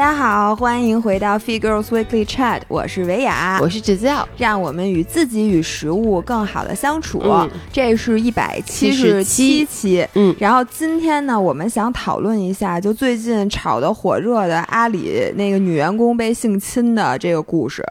[0.00, 7.20] 家好，欢迎回到 Fee Girls Weekly Chat，我是维雅，我是指教，让我们与自己与食物更好的相处。
[7.22, 7.50] 嗯。
[7.70, 9.62] 这是一百七十七。
[9.66, 10.34] 期，嗯。
[10.38, 17.84] 然后今天呢，我们想讨论一下，就最近炒得火热的阿里那个女员工被性侵的这个故事。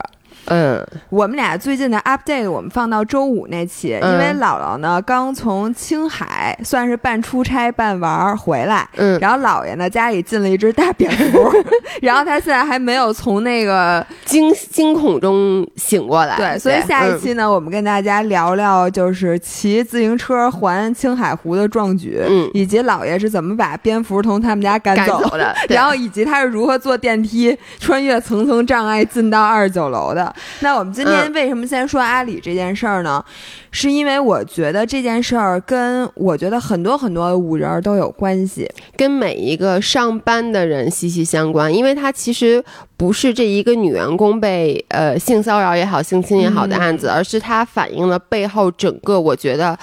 [0.45, 0.85] 嗯。
[1.09, 11.51] 我们俩最近的 update 我们放到周五那期，嗯因为姥姥呢刚从青海算是半出差半玩儿回来，嗯，然后姥爷呢家里进了一只大蝙蝠，
[12.01, 22.49] 然后他现在还没有从那个惊惊恐中醒过来，对，所以下一期呢，我们跟大家聊聊就是骑自行车环青海湖的壮举，嗯。
[22.53, 30.28] 以及姥爷是怎么把蝙蝠从他们家赶赶走走的然后以及他是如何坐电梯穿越层层障碍进到二十九楼的。
[30.59, 33.23] 那我们今天嗯为什么先说阿里这件事儿呢？
[33.71, 38.69] 是因为我觉得这件事儿跟我觉得很多很多五人都有关系。
[38.95, 42.63] 跟每一个上班的人息息相关，因为它其实
[42.97, 49.77] 不是这一个女员工被呃性骚扰也好、性侵也好的案子，嗯而是它反映了背后整个我觉得。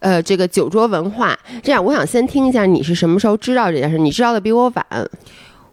[0.00, 3.98] 呃，这个酒桌文化，这样我想先听一下你是什么时候知道这件事？
[3.98, 4.86] 你知道的比我晚。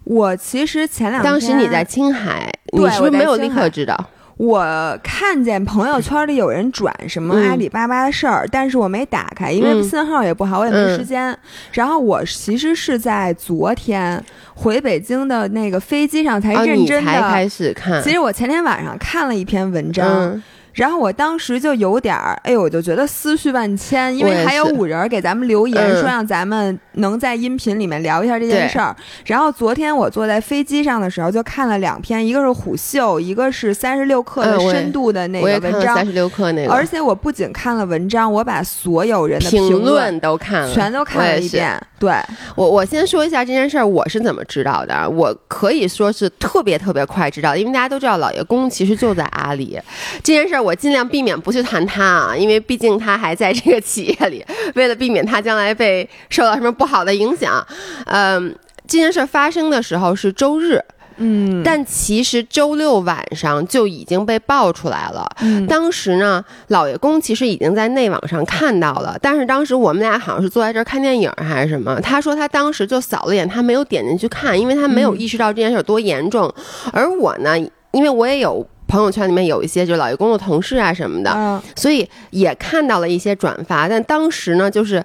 [0.08, 3.95] 我其实前两天当时你在青海，对你是不是没有立刻知道？
[4.38, 11.35] 我看见朋友圈里有人转什么嗯阿里巴巴的事儿，但是我没打开，因为嗯信号也不好，我也没时间。
[11.72, 17.11] 然后我其实是在昨天回北京的那个飞机上才哦，认真的。
[17.11, 18.00] 开始看。
[18.03, 20.44] 其实我前天晚上看了一篇文章，嗯，
[20.78, 28.95] 然后我当时就有点儿，哎呦，我就觉得思绪万千，因为还有五人给咱们留言、嗯说让咱们能在音频里面聊一下这件事儿。
[29.25, 36.06] 然后昨天我坐在飞机上的时候，就看了两篇，一个是虎嗅，一个是三十六氪的深度的那个文章三。
[36.06, 41.75] 十六氪那个，而且我不仅看了文章，我把所有人的评论论都看了，全都看了一遍。
[42.00, 42.14] 对，
[42.56, 45.09] 我我先说一下这件事儿，我是怎么知道的？
[45.09, 49.80] 我可以说是特别特别快知道，因为大家都知道老爷公其实就在阿里。
[50.24, 54.45] 这件事儿我尽量避免不去谈他啊，因为毕竟他还在这个企业里，
[54.75, 57.66] 为了避免他将来被受到什么不好的影响，
[58.05, 58.55] 嗯。
[58.89, 60.81] 这件事儿发生的时候是周日，
[61.17, 65.29] 嗯，但其实周六晚上就已经被爆出来了。
[65.41, 72.00] 嗯当时呢，老爷公其实已经在内网上看到了，但是当时我们俩好像是坐在这儿看电影还是什么。
[72.00, 76.50] 他说他当时就扫了眼，他没有点进去看，因为他没有嗯意识到这件事有多严重。
[76.94, 77.59] 而我呢，
[77.91, 85.03] 因为我也有朋友圈里面有一些就是老爷公的同事啊什么的，嗯所以也看到了一些转发，但当时呢，就是。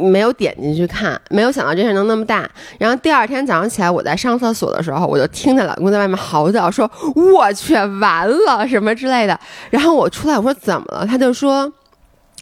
[0.00, 2.48] 没有点进去看，没有想到这事儿能那么大。
[2.78, 6.88] 然后第二天早上起来，我在上厕所的时候，我就听见老公在外面嚎叫，说
[7.34, 9.36] ：“我去，完了什么之类的。”
[9.70, 11.72] 然后我出来，我说：“怎么了？”他就说。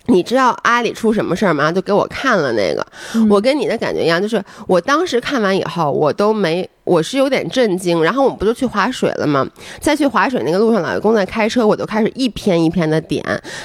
[0.09, 1.71] 你知道阿里出什么事儿吗？
[1.73, 8.03] 就给我看了那个，嗯我跟你的感觉一样，就是我当时看完以后，我都没，我是有点震惊。
[8.03, 9.47] 然后我们不就去划水了吗？
[9.81, 13.23] 在去划水那个路上，老爷公在开车，我就开始一篇一篇的点。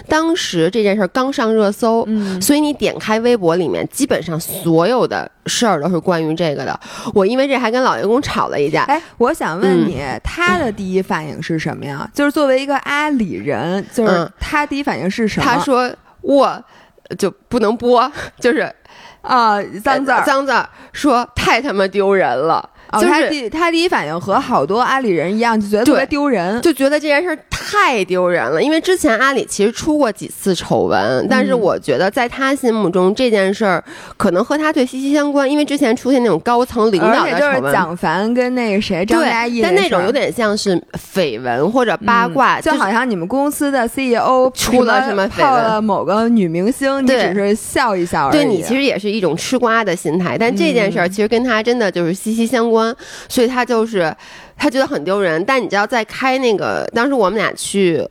[0.07, 6.79] 当时这件事儿刚上热搜，嗯所以你点开微博里面，基本上所有的事儿都是关于这个的。
[7.13, 8.83] 我因为这还跟老爷公吵了一架。
[8.83, 12.09] 哎，我想问嗯你，他的第一反应是什么呀？
[12.13, 15.45] 就是作为一个阿里人，就是嗯他第一反应是什么？
[15.45, 15.89] 他说
[16.21, 16.63] 我
[17.17, 18.73] 就不能播，就是
[19.21, 20.23] 啊，脏字儿。
[20.23, 22.69] 脏字儿，说太他妈丢人了。
[22.91, 26.61] 哦，就是他第他第一反应和好多阿里人一样，就觉得特别丢人。
[26.61, 33.83] 就觉得这件事儿太丢人了，因为之前阿里其实出过几次丑闻，但是我觉得在他心目中这件事儿
[34.17, 37.71] 可能和他最息息相关，因为之前出现那种高层领导的丑闻。
[37.71, 40.81] 蒋凡跟那个谁张嘉译对，但那种有点像是
[41.13, 48.31] 绯闻或者八卦，嗯就好像你们公司的 CEO 出了什么绯闻泡了某个女明星，你只是笑一笑而已。
[48.33, 52.80] 对你其实也是一种吃瓜的心态，但这件事儿其实跟他真的就是息息相关，
[53.27, 54.15] 所以他就是
[54.57, 55.43] 他觉得很丢人。
[55.45, 58.05] 但你知道，在开那个当时我们俩去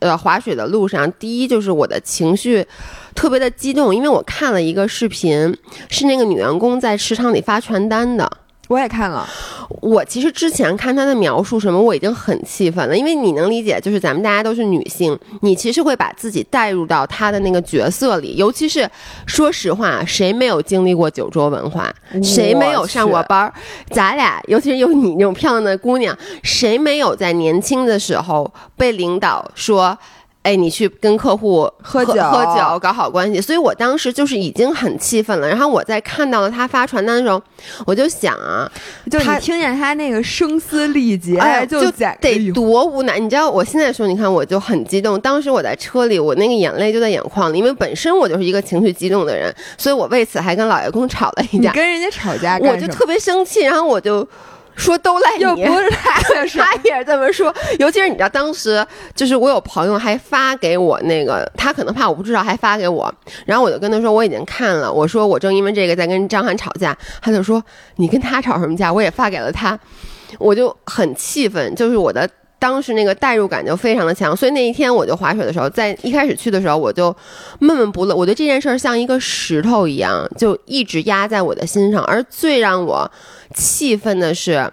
[0.00, 2.66] 呃滑水的路上，第一就是我的情绪
[3.14, 5.56] 特别的激动，因为我看了一个视频，
[5.88, 8.30] 是那个女员工在池场里发传单的。
[8.70, 9.28] 我也看了，
[9.80, 18.88] 我其实之前看他的描述什么，我已经很气愤了，因为你能理解，就是咱们大家都是女性，你其实会把自己带入到他的那个角色里，尤其是
[19.26, 23.52] 说实话，谁没有经历过酒桌文化，谁没有上过班儿？
[23.90, 29.98] 咱俩，尤其是有你那种漂亮的姑娘，谁没有在年轻的时候被领导说？
[30.42, 33.40] 哎，你去跟客户喝酒喝酒，搞好关系。
[33.42, 35.46] 所以我当时就是已经很气愤了。
[35.46, 37.40] 然后我在看到了他发传单的时候，
[37.84, 38.70] 我就想啊，
[39.10, 43.18] 就你他听见他那个声嘶力竭，哎，就得多无奈。
[43.18, 45.20] 你知道，我现在说，你看我就很激动。
[45.20, 51.70] 当时我在车里，我那个眼泪就在眼眶里，因为本身我就是一个情绪激动的人，所以我为此还跟老爷公吵了一架。
[51.70, 54.26] 你跟人家吵架我就特别生气，然后我就
[54.76, 56.20] 说都赖你，又不是他
[56.84, 58.84] 也是这么说，尤其是你知道，当时
[59.14, 63.12] 就是我有朋友还发给我那个，他可能怕我不知道，还发给我，
[63.46, 67.62] 然后我就跟他说我已经看了，我说我正因为这个在跟张翰吵架，他就说
[67.96, 68.92] 你跟他吵什么架？
[68.92, 69.78] 我也发给了他，
[70.38, 72.28] 我就很气愤，就是我的
[72.60, 77.12] 当时那个代入感就非常的强，所以那一天我就划水的时候，在一开始去的时候我就
[77.58, 83.10] 闷闷不乐，我对这件事儿像一个石头一样，就一直压在我的心上，而最让我
[83.54, 84.72] 气愤的是。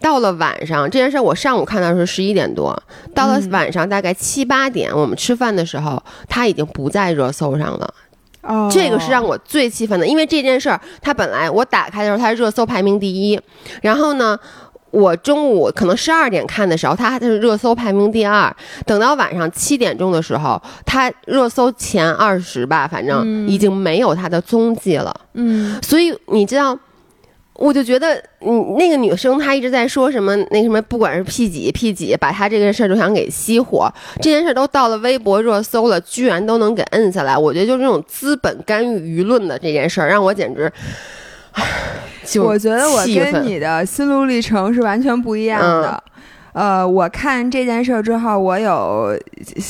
[0.00, 2.80] 到了晚上，这件事我上午看到是十一点多，
[3.12, 7.94] 到了晚上大概七八点，我们吃饭的时候，他已经不在热搜上了。
[8.42, 13.40] 哦，这个是让我最气愤的，因为这件事儿，他本来我打开的时候，他热搜排名第一，
[13.82, 14.38] 然后呢，
[14.90, 18.54] 我中午可能十二点看的时候，他还是热搜排名第二，
[18.86, 25.14] 等到晚上七点钟的时候，他热搜前二十吧，反正已经没有他的踪迹了。
[25.34, 26.78] 嗯，所以你知道。
[27.60, 33.92] 我就觉得，嗯，那个女生她一直在说什么，那什么，不管是 P 几 P 几，把她这件事儿就想给熄火。
[34.22, 37.36] 这件事儿都到了微博热搜了，居然都能给摁下来。
[37.36, 40.72] 我觉得就是这种资本干预舆论的这件事儿，让我简直，
[41.52, 41.62] 就
[42.38, 46.02] 我觉得我跟你的心路历程是完全不一样的。
[46.52, 49.16] 呃，我看这件事儿之后，我有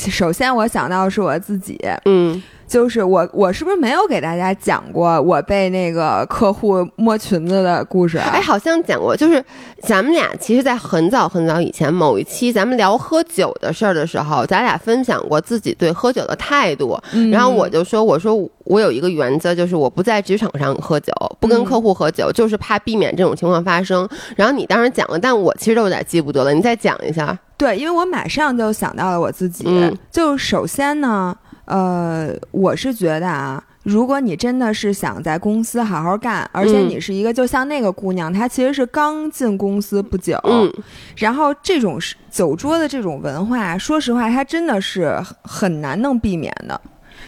[0.01, 8.29] 首先我想到的是我自己，嗯，就是我我是不是没有给大家讲过我被那个客户摸裙子的故事啊？
[8.31, 9.43] 哎，好像讲过，就是
[9.81, 16.95] 咱们俩其实，在很早很早以前某一期咱们聊喝酒的事儿的时候，咱俩分享过自己对喝酒的态度。
[17.13, 18.35] 嗯然后我就说，我说
[18.65, 24.07] 我有一个原则，就是我不在职场上喝酒，不跟嗯客户喝酒，就是怕避免这种情况发生。
[24.35, 27.35] 然后你当时讲了，但我其实都有点记不得了，你再讲一下。
[27.57, 29.63] 对，因为我马上就想到了我自己。
[29.67, 31.35] 嗯就首先呢，
[31.69, 36.89] 呃，我是觉得啊，如果你真的是想在公司好好干，而且嗯。
[36.89, 40.73] 你是一个，就像那个姑娘，她其实是刚进公司不久，嗯。
[41.17, 46.81] 然后这种是酒桌的这种文化，说实话，它真的是很很难能避免的，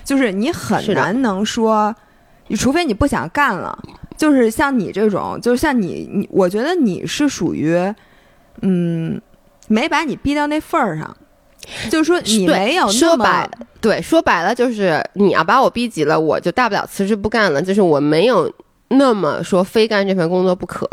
[0.03, 1.95] 就是你很难能说，
[2.47, 3.77] 你除非你不想干了，
[4.17, 7.77] 就是像你这种，就是像你你，我觉得你是属于，
[8.61, 9.21] 嗯，
[9.67, 11.15] 没把你逼到那份儿上，
[11.89, 13.49] 就是说你没有那么说白，
[13.79, 17.61] 对，说白了就是你要把我逼急了，我就大不了辞职不干了。
[17.61, 18.51] 就是我没有
[18.89, 20.89] 那么说非干这份工作不可。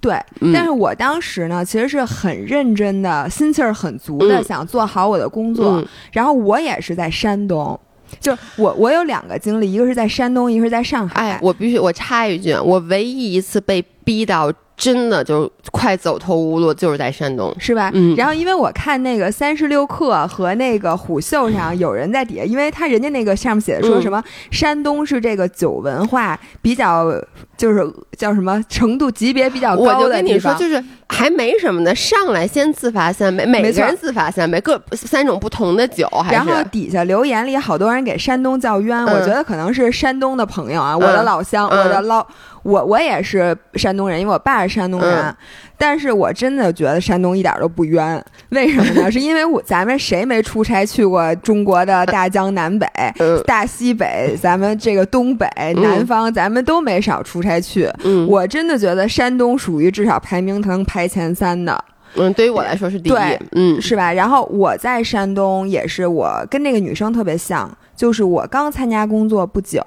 [0.00, 5.78] 对，嗯但是我当时呢，其实是很认真的，心气儿很足的，嗯想做好我的工作。
[5.78, 7.78] 嗯然后我也是在山东，
[8.18, 11.30] 就我我有两个经历，一个是在山东，一个是在上海。
[11.32, 17.54] 哎，我必须我插一句，我唯一一次被逼到真的就快走投无路，就是在山东。
[17.58, 17.90] 是吧？
[17.92, 18.16] 嗯。
[18.16, 24.02] 然后因为我看那个三十六氪和那个虎嗅上有人在底下，因为他人家那个上面写的说嗯。
[24.02, 27.12] 什么、山东是这个酒文化比较
[27.58, 27.86] 就是
[28.16, 30.54] 叫什么程度级别比较我高就跟你说。
[30.54, 41.80] 就是还没什么呢，上来先自罚三杯，每个人自罚三杯，各三种不同的酒，还然后底下留言里好多人给山东叫冤，我嗯觉得可能是山东的朋友啊，我的老乡，嗯。
[41.80, 42.26] 我的老
[42.62, 45.36] 我我也是山东人，因为我爸是山东人，嗯
[45.76, 49.08] 但是我真的觉得山东一点都不冤，为什么呢？
[49.12, 52.86] 是因为我咱们谁没出差去过中国的大江南北、
[53.18, 55.46] 嗯大西北，咱们这个东北、
[55.76, 57.90] 南方，咱们都没少出差去。
[58.04, 61.82] 嗯我真的觉得山东属于至少排名能排前三的。
[62.16, 63.14] 嗯，对于我来说是第一，
[63.52, 64.12] 嗯是吧？
[64.12, 67.70] 然后我在山东也是，我跟那个女生特别像，
[68.00, 69.84] 就是我刚参加工作不久，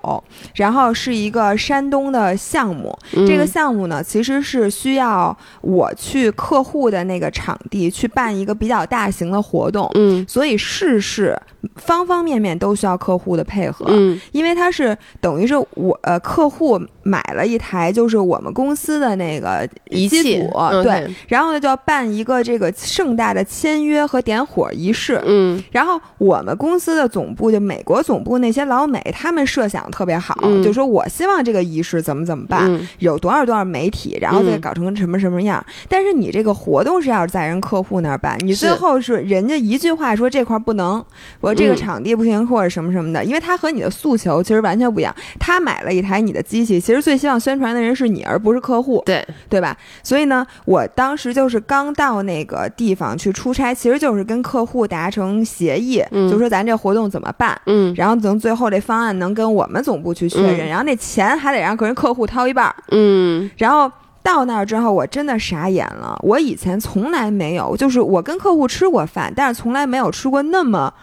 [0.53, 2.95] 然后是一个山东的项目。
[3.15, 11.35] 嗯这个项目呢，其实是需要我去客户的那个场地去办一个比较大型的活动，嗯所以事事
[11.77, 13.87] 方方面面都需要客户的配合。
[13.89, 20.41] 嗯因为它是等于是我呃客户买了一台就是我们公司的那个仪器
[20.83, 25.21] 对，然后呢就要办一个这个盛大的签约和点火仪式。
[25.25, 25.61] 嗯。
[25.71, 30.63] 然后我们公司的总部就美国总部那些老美，他们设想特别好，嗯。
[30.63, 32.87] 就说我希望这个仪式怎么怎么办，嗯。
[32.99, 34.61] 有多少多少媒体，然后再嗯。
[34.61, 35.63] 搞成什么什么样。
[35.89, 41.03] 但是你这个活动是要在人客户那儿办，你最后是人家一句话说这块儿不能，
[41.41, 41.77] 我这个嗯。
[41.77, 45.13] 场地不行或者什么什么的，因为他和你的诉求其实完全不一样。
[45.39, 49.01] 他买了一台你的机器，其实最希望宣传的人是你，而不是客户。
[49.05, 49.75] 对，对吧？
[50.01, 57.59] 所以呢，我当时就是刚到那个地方去出差，其实就是跟客户达成协议，嗯就说咱这活动怎么办。
[57.65, 62.75] 嗯然后等最后这方案能跟我们总部去确认，嗯然后那钱还得让个人客户掏一半儿。
[62.91, 66.17] 嗯然后到那儿之后，我真的傻眼了。
[66.23, 70.93] 我以前从来没有，就是我跟客户吃过饭，但是从来没有吃过那么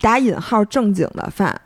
[0.00, 1.60] 打引号正经的饭。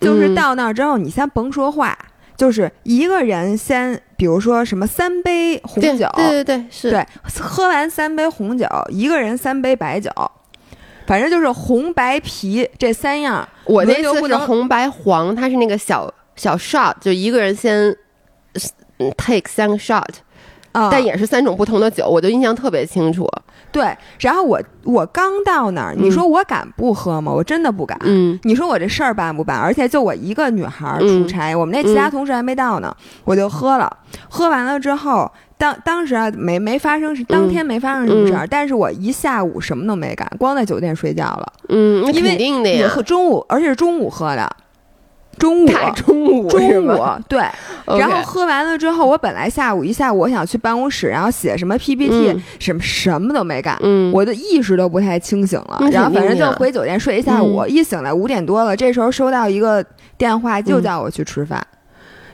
[0.00, 1.96] 就是嗯到那儿之后，你先甭说话，
[2.36, 7.06] 就是一个人先比如说什么三杯红酒，对对对，是，对
[7.40, 10.10] 喝完三杯红酒，一个人三杯白酒，
[11.06, 13.48] 反正就是红白啤这三样。
[13.64, 17.88] 我那次是红白黄，它是那个小小 shot，就一个人先
[18.98, 20.04] 嗯 take 三个 shot，、
[20.76, 23.26] 啊、但也是三种不同的酒，我就印象特别清楚。
[23.72, 27.32] 对，然后我我刚到那儿，你说我敢不喝吗？
[27.32, 27.98] 我真的不敢。
[28.02, 29.58] 嗯你说我这事儿办不办？
[29.58, 33.90] 而且就我一个女孩儿嗯出差，我们那其他同事还没到呢，我就喝了。
[34.28, 41.52] 喝完了之后，当当时啊没没发生，当天没发生什么事儿，但是我一下午什么都没干，光在酒店睡觉了。
[41.68, 44.50] 嗯，那因为肯定的呀，我喝中午，而且是中午喝的，
[45.38, 47.40] 中午中午中午对。
[47.98, 53.78] 然后喝完了之后，我本来下午一下午我想去办公室，然后写什么 PPT，、嗯什么什么都没干。
[53.82, 59.84] 嗯，我的意识都不太清醒了那，然后反正就回酒店睡一下午，嗯一醒来五点多了，这时候收到一个
[60.18, 61.64] 电话，就嗯叫我去吃饭，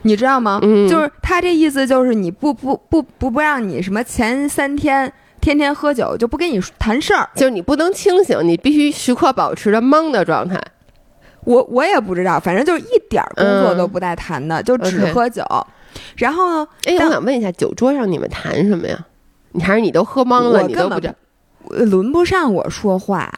[0.01, 0.59] 你知道吗？
[0.63, 7.29] 嗯就是他这意思就是你不不不不不让你什么前三天天天喝酒，就不跟你谈事儿。
[7.35, 10.59] 就是你不能清醒，你必须时刻保持着懵的状态。
[11.45, 15.43] 我我也不知道，反正就是一点儿工作嗯都不带谈的，就只喝酒。
[16.17, 18.97] 然后呢，哎，我想问一下，酒桌上你们谈什么呀？
[19.51, 21.13] 你还是你都喝懵了，我根本你都
[21.67, 23.31] 不轮不上我说话，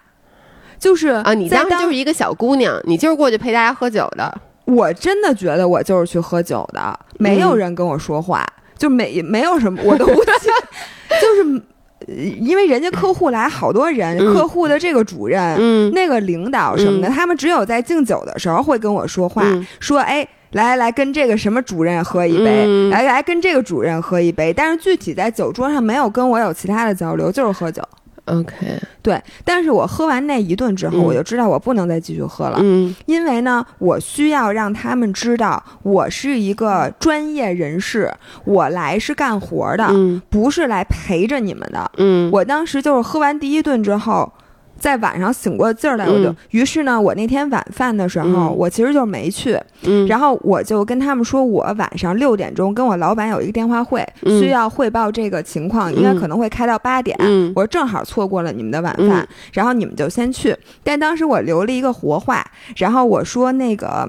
[0.80, 1.34] 就是啊？
[1.34, 4.34] 你当时就是一个小姑娘，你就是过去陪大家喝酒的。
[4.66, 8.46] 我真的觉得我就是去喝酒的，没有嗯人跟我说话，
[8.78, 10.50] 就没没有什么，我都不记，
[11.22, 11.62] 就是呃
[12.08, 20.28] 因为人家客户来好多人，嗯客户的这个主任、嗯那个领导什么的，嗯他们只有在敬酒的时候会跟我说话，嗯说哎。
[20.52, 24.54] 来来来，跟这个什么主任喝一杯，嗯来来跟这个主任喝一杯。
[24.54, 27.84] 但是具体在酒桌上没有跟我有其他的交流，就是喝酒。
[28.26, 28.56] OK，
[29.02, 32.58] 对，但是我喝完那一顿之后，嗯我就知道我不能再继续喝了。
[32.62, 38.12] 嗯因为呢，我需要让他们知道我是一个专业人士，
[38.44, 41.92] 我来是干活的，嗯不是来陪着你们的。
[41.98, 44.32] 嗯，我当时就是喝完第一顿之后。
[44.78, 46.36] 在晚上醒过劲儿来，我就，嗯。
[46.52, 48.56] 于是呢，我那天晚饭的时候，嗯。
[48.58, 50.06] 我其实就没去，嗯。
[50.08, 54.40] 然后我就跟他们说，我晚上六点钟跟我老板有一个电话会，嗯。
[54.40, 57.52] 需要汇报这个情况，应该嗯可能会开到八点，嗯。
[57.56, 59.28] 我说正好错过了你们的晚饭，嗯。
[59.54, 60.56] 然后你们就先去。
[60.84, 62.46] 但当时我留了一个活话，
[62.78, 64.08] 然后我说那个，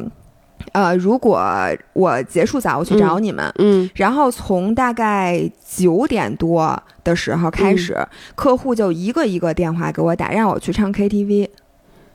[0.73, 1.41] 呃，如果
[1.93, 3.53] 我结束早，我去找你们。
[3.59, 3.89] 嗯。
[3.95, 8.09] 然后从大概九点多的时候开始，嗯。
[8.35, 11.49] 客户就一个一个电话给我打，让我去唱 KTV，、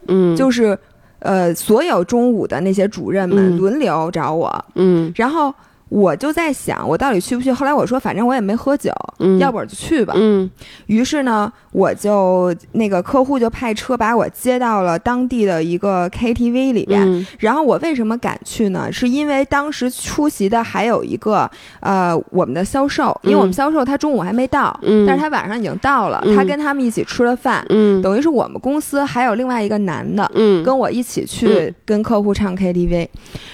[0.07, 0.77] 嗯，就是
[1.19, 3.57] 呃，所有中午的那些主任们嗯。
[3.57, 5.11] 轮流找我，嗯。
[5.15, 5.53] 然后
[5.91, 7.51] 我就在想，我到底去不去？
[7.51, 10.13] 后来我说，反正我也没喝酒，嗯，要不我就去吧。
[10.15, 10.49] 嗯
[10.85, 17.01] 于是呢，我就那个客户就派车把我接到了当地的一个 KTV 里边。
[17.01, 18.89] 嗯然后我为什么敢去呢？
[18.89, 21.49] 是因为当时出席的还有一个
[21.81, 30.31] 呃我们的销售，因为我们销售他中午还没到，嗯，但是他晚上已经到了，嗯他跟他们一起吃了饭，嗯等于是我们公司还有另外一个男的。
[30.35, 33.07] 嗯跟我一起去跟客户唱 KTV，、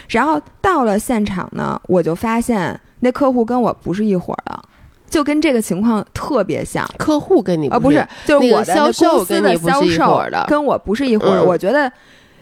[0.10, 4.62] 然后到了现场呢，我就发现那客户跟我不是一伙儿的，
[5.10, 6.86] 就跟这个情况特别像。
[6.98, 11.40] 客户跟你啊，不是，就是我销售公司的跟你不是一销售的跟我不是一伙儿。
[11.40, 11.90] 嗯我觉得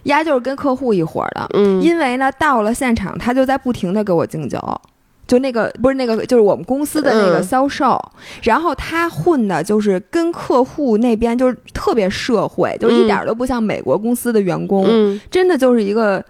[0.06, 4.60] 丫就是跟客户一伙儿的，嗯因为呢，到了现场他就在不停的给我敬酒。
[5.28, 8.00] 就那个不是那个，就是我们公司的那个嗯销售，
[8.44, 16.24] 然后他混的就是跟客户那边就是特别社会，就是一嗯点儿都不像美国公司的员工，嗯，真的就是一个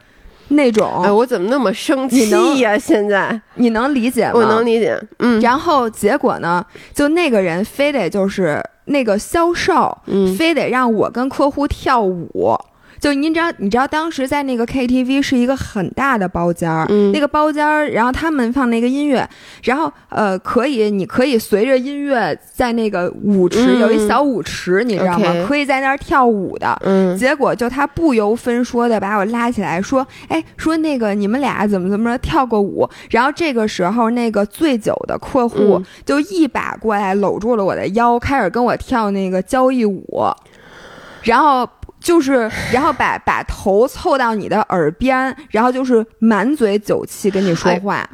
[0.49, 2.77] 那种，哎，我怎么那么生气呀？
[2.77, 4.33] 现在你能理解吗？
[4.35, 12.55] 我能理解，嗯，然后结果呢，就那个人非得就是那个销售，嗯非得让我跟客户跳舞。
[13.05, 19.29] 就您知道，你知道当时在那个 KTV 是一个很大的包间儿，嗯那个包间儿，然后他们放那个音乐，
[19.61, 26.75] 然后呃，可以，你可以随着音乐在那个舞池、嗯有一小舞池，你知道吗可以在那儿跳舞的。
[26.81, 40.23] 嗯结果就他不由分说的把我拉起来说：“哎，说那个你们俩怎么怎么着跳个舞？”然后这个时候，那个醉酒的客户嗯就一把过来搂住了我的腰，开始跟我跳那个交谊舞，
[41.21, 41.69] 然后。
[42.05, 48.07] 就是，然后把把头凑到你的耳边，然后就是满嘴酒气跟你说话，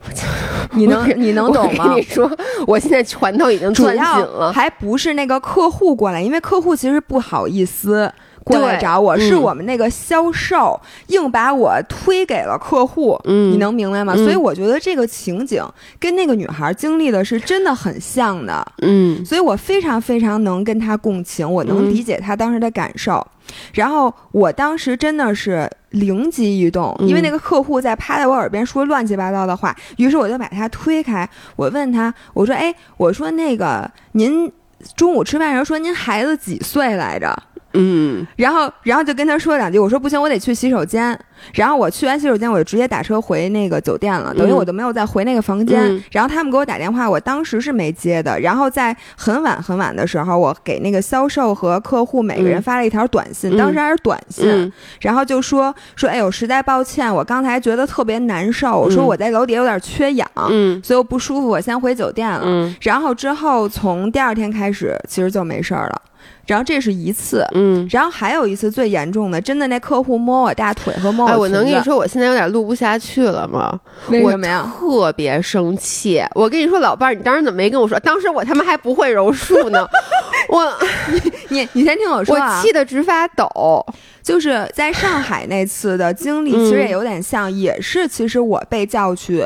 [0.72, 2.02] 你能你能懂吗我跟你？
[2.04, 2.30] 说，
[2.66, 4.50] 我现在拳头已经攥紧了。
[4.50, 8.10] 还不是那个客户过来，因为客户其实不好意思
[8.48, 13.18] 过来找我，嗯是我们那个销售硬把我推给了客户。
[13.24, 14.14] 嗯你能明白吗？
[14.16, 15.64] 嗯所以我觉得这个情景
[16.00, 23.26] 跟那个女孩经历的是真的很像的，嗯所以我非常非常能跟她共情，我能嗯理解她当时的感受。
[23.72, 34.52] 然后我当时真的是灵机一动，因为嗯那个客户在趴在我耳边说乱七八糟的话，于是我就把他推开，我问他，我说：“哎，我说那个您
[34.94, 37.34] 中午吃饭的时候说您孩子几岁来着？”
[37.74, 41.18] 嗯然后，然后就跟他说两句，我说不行，我得去洗手间。
[41.54, 45.80] 然后我去完洗手间，我就直接打车回那个酒店了，等于嗯我就没有再回那个房间。
[45.80, 48.40] 嗯然后他们给我打电话，我当时是没接的。
[48.40, 62.42] 然后在很晚很晚的时候，我给那个销售和客户每个人嗯发了一条短信，嗯当时还是短信，嗯然后就说说，哎呦，实在抱歉，我刚才觉得特别难受，我说嗯我在楼底下有点缺氧，嗯所以我不舒服，我先回酒店了。
[62.44, 66.02] 嗯然后之后从第二天开始，其实就没事儿了。
[66.46, 67.86] 然后这是一次，嗯。
[67.90, 73.78] 然后还有一次最严重的，真的那客户摸我大腿和摸哎，我我能跟你说，我现在有点录不下去了吗？
[74.06, 74.72] 我为什么呀？
[74.78, 76.22] 特别生气。
[76.34, 77.98] 我跟你说，老伴儿，你当时怎么没跟我说？
[78.00, 79.86] 当时我他妈还不会柔术呢，
[80.48, 80.64] 我
[81.12, 83.84] 你你你先听我说啊我，气得直发抖。
[84.22, 89.44] 就是在上海那次的经历，其实也有点像，也是其实我被叫去。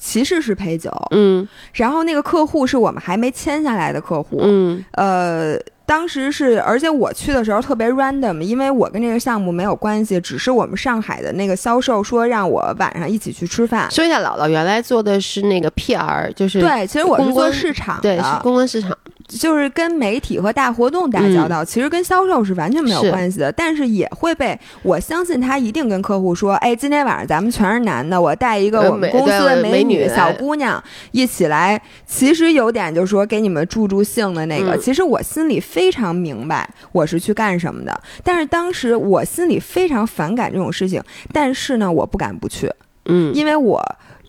[0.00, 13.90] 其实是陪酒，嗯然后那个客户是我们还没签下来的客户，嗯呃，当时是，而且我去的时候特别 random，因为我跟这个项目没有关系，只是我们上海的那个销售说让我晚上一起去吃饭。
[13.90, 18.94] 说一下，姥姥原来做的是那个 PR，就是对，其实我是做市场的，对，是公关市场。
[19.28, 34.80] 就是跟媒体和大活动打交道，其实跟销售是完全没有关系的，但是也会被我相信他一定跟客户说，哎，今天晚上咱们全是男的，我带一个呃我们公司的美美女小姑娘一起来，其实有点就是说给你们助助兴的那个，嗯。
[34.80, 41.02] 其实我心里非常明白我是去干什么的，但是当时我心里非常反感这种事情，
[41.34, 42.72] 但是呢，我不敢不去，
[43.04, 43.34] 嗯。
[43.34, 43.82] 因为我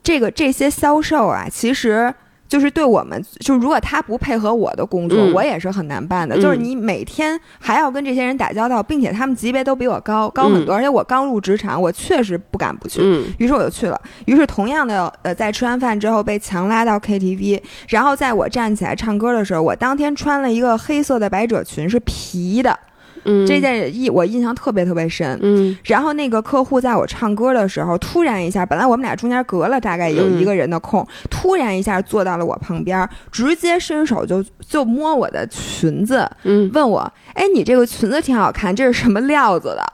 [0.03, 2.13] 这个这些销售啊，其实
[2.49, 6.35] 就是对我们，就是如果他不配合我的工作，嗯我也是很难办的。
[6.35, 13.01] 嗯就是你每天还要跟这些人打交道，并且他们级别都比我高高很多，而且我刚入职场，我确实不敢不去。
[13.03, 14.01] 嗯于是我就去了。
[14.25, 22.77] 于是同样的，呃，在吃完饭之后被强拉到 KTV，然后在我站起来唱歌的时候，我当天穿了一个黑色的百褶裙，是皮的。
[23.23, 25.37] 嗯，这件印我印象特别特别深。
[25.41, 39.93] 嗯然后那个客户在我唱歌的时候，突然一下，本来我们俩中间隔了大概有一个人的空，突然一下坐到了我旁边，直接伸手就就摸我的裙子，嗯问我：“哎，你这个裙子挺好看，这是什么料子的？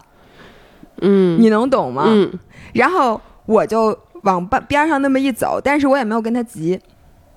[1.01, 2.31] 嗯你能懂吗？”嗯
[2.73, 6.79] 然后我就往边边上那么一走，但是我也没有跟他急，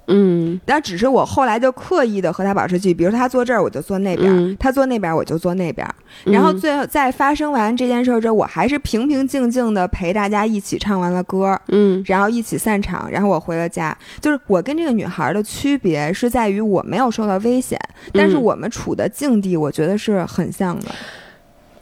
[0.08, 5.86] 嗯但只是我后来就刻意的和他保持距离，比如他坐这儿，我就坐那边；嗯他坐那边，我就坐那边。
[6.24, 13.96] 然后最后在发生完这件事之后，我还是平平静静的陪大家一起唱完了歌，嗯然后一起散场，然后我回了家。
[14.20, 17.78] 就是我跟这个女孩的区别是在于我没有受到危险，
[18.12, 20.86] 但是嗯我们处的境地，我觉得是很像的。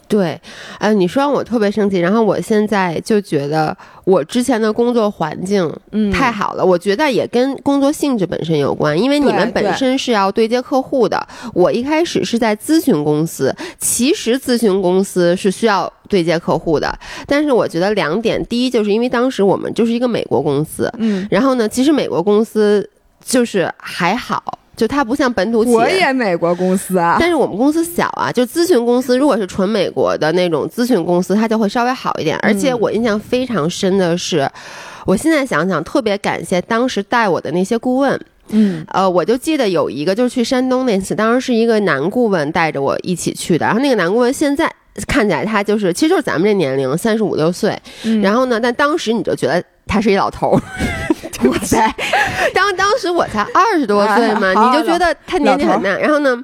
[0.07, 0.39] 对，
[0.79, 11.27] 哎，你说让我特别生气，然后我现在就觉得我之前的工作环境嗯，太好了，我觉得也跟工作性质本身有关，因为你们本身是要对接客户的。
[11.53, 22.89] 我一开始是在咨询公司，其实咨询公司是需要对接客户的，但是我觉得两点，第一就是因为当时我们就是一个美国公司，嗯，然后呢，其实美国公司
[23.23, 25.75] 就是还好，就它不像本土企业。
[25.75, 32.37] 我也美国公司啊，但是我们公司小啊，就咨询公司，如果是纯美国的那种咨询公司，它就会稍微好一点。
[32.43, 34.47] 而且我印象非常深的是，
[35.05, 38.17] 我现在想想，特别感谢当时带我的那些顾问。
[38.49, 43.65] 嗯呃，我就记得有一个，就是去山东那次，当时是一个男顾问带着我一起去的。
[43.65, 44.71] 然后那个男顾问现在
[45.05, 47.77] 看起来他就是，其实就是咱们这年龄，三十五六岁。
[48.03, 50.61] 嗯，然后呢，但当时你就觉得他是一老头儿。
[51.43, 51.77] 哇塞，
[52.53, 52.66] 当
[52.97, 55.95] 当时我才二十多岁嘛，你就觉得他年纪很大。
[55.97, 56.43] 然后呢，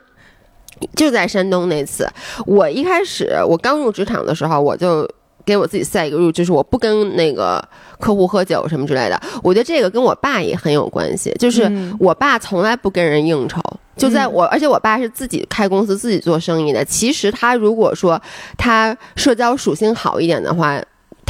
[0.95, 2.07] 就在山东那次，
[2.45, 5.09] 我一开始我刚入职场的时候，我就。
[5.45, 7.61] 给我自己 set 一个 rule，就是我不跟那个
[7.99, 9.21] 客户喝酒什么之类的。
[9.43, 13.59] 我觉得这个跟我爸也很有关系，就是嗯我爸从来不跟人应酬，
[13.97, 16.85] 就在嗯我，而且我爸是自己开公司、自己做生意的。
[16.85, 18.21] 其实他如果说
[18.57, 20.81] 他社交属性好一点的话，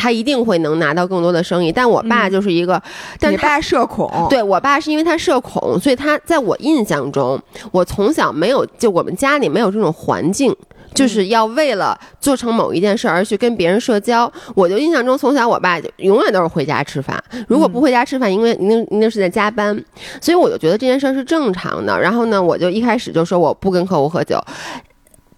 [0.03, 1.71] 他一定会能拿到更多的生意。
[1.71, 2.73] 但我爸嗯就是一个，
[3.21, 10.53] 但他你爸社恐，对我爸是因为他社恐，所以他在我印象中，我从小没有就我们家里没有这种环境。
[10.93, 19.75] 就是要为了做成某一件事而去跟别人社交，我就印象中从小我爸就永远都是回家吃饭，如果不回家吃饭，因为一定一定是在加班，
[20.21, 21.99] 所以我就觉得这件事儿是正常的。
[21.99, 24.39] 然后呢，我就一开始就说我不跟客户喝酒。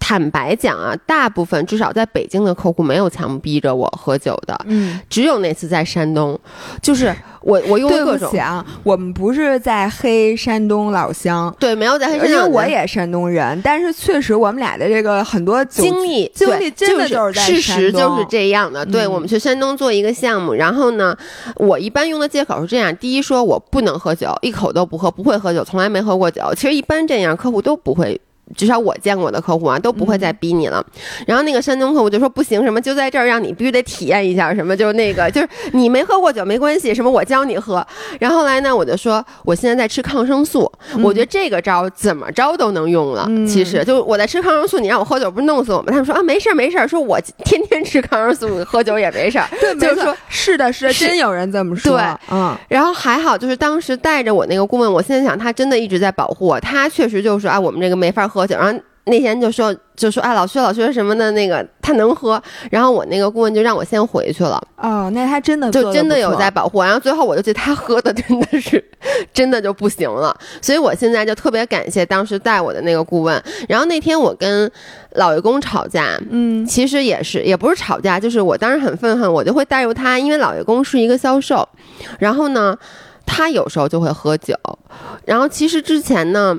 [0.08, 6.38] 坦白讲啊，大部分至少在北京的客户没有强逼着我喝酒的，嗯，只有那次在山东，
[6.80, 18.86] 就是我我用对各种啊，我们不是在黑山东老乡，对没有在黑因为山我也山东人，但是确实我们俩的这个很多经历经对历真的就就是在事实就是这样的。
[18.86, 21.16] 对嗯我们去山东做一个项目，然后呢，
[21.56, 26.42] 我一般用的借口是这样：第一，说我不能喝酒，一口都不喝，不会喝酒，从来没喝过酒。
[26.54, 28.20] 其实一般这样客户都不会。
[28.54, 30.84] 至少我见过的客户啊，都不会再逼你了。
[31.26, 37.84] 然后那个山东客户就说不行，什么就在这儿让你必须得体验一下，什么就是那个 就是你没喝过酒没关系，什么我教你喝。
[38.20, 40.70] 然后后来呢，我就说我现在在吃抗生素，
[41.02, 43.26] 我觉得这个招怎么着都能用了。
[43.28, 45.86] 嗯其实就我在吃抗生素，你让我喝酒不是弄死我吗？
[45.88, 49.46] 他们说啊没事儿没事儿，说我天天吃抗生素，喝酒也没事儿。
[49.60, 58.80] 对，就是说是的，是的，是真有人这么说，对嗯然后还好，就是当时带着我那个顾问，我现在想他真的一直在保护我，他确实就是啊，我们这个没法喝酒，然后。
[59.08, 66.82] 那天就说就说啊，老薛老薛什么的那个他能喝，然后我那个顾问就让我先回去了，哦，那他真的就真的有在保护。
[66.82, 68.84] 然后最后我就觉得他喝的真的是
[69.32, 73.40] 真的就不行了，所以我现在就特别感谢当时带我的那个顾问。
[73.68, 74.68] 然后那天我跟
[75.12, 81.68] 老爷公吵架，嗯其实也是，也不是吵架，就是我当时很愤恨，我就会带入他，因为老爷公是一个销售，
[82.18, 82.76] 然后呢，
[83.24, 84.56] 他有时候就会喝酒，
[85.24, 86.58] 然后其实之前呢，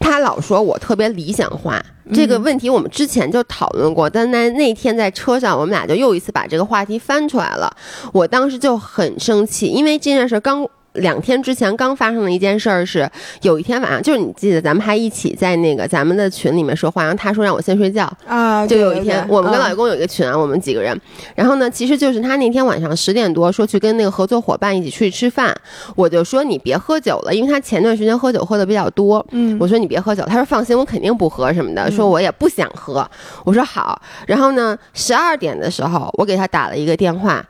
[0.00, 1.82] 他老说我特别理想化。
[2.12, 7.74] 这个问题我们之前就讨论过，但那那天在车上，我们俩就又一次把这个话题翻出来了。
[8.12, 13.08] 我当时就很生气，因为这件事刚两天之前刚发生的一件事儿是，
[13.42, 20.98] 有一天晚上，就是你记得咱们还一起在那个咱们的群里面说话，然后他说让我先睡觉，啊，就有一天，我们跟老公有一个群啊，我们几个人。
[21.34, 25.54] 然后呢，其实就是他那天晚上十点多说去跟那个合作伙伴一起出去吃饭，
[25.96, 29.24] 我就说你别喝酒了，因为他前段时间喝酒喝的比较多。
[29.30, 33.08] 嗯我说你别喝酒，他说放心，我肯定不喝什么的，说我也不想喝。
[33.44, 34.00] 我说好。
[34.26, 37.44] 然后呢，十二点的时候，我给他打了一个电话。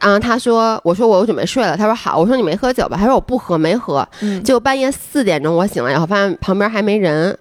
[0.00, 1.76] 啊，他说，我说我准备睡了。
[1.76, 2.96] 他说好，我说你没喝酒吧？
[2.98, 4.06] 他说我不喝，没喝。
[4.20, 7.36] 嗯结果半夜四点钟我醒了以后，发现旁边还没人，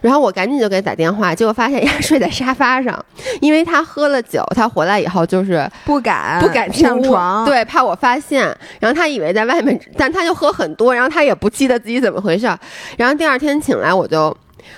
[0.00, 3.04] 然后我赶紧就给他打电话，结果发现人家 睡在沙发上，
[3.40, 8.44] 因为他喝了酒，他回来以后就是不敢不敢上床，，对，怕我发现。
[8.78, 12.58] 然后他以为在外面，但他就喝很多，然后他也不记得自己怎么回事儿。
[12.96, 14.34] 然后第二天醒来，我就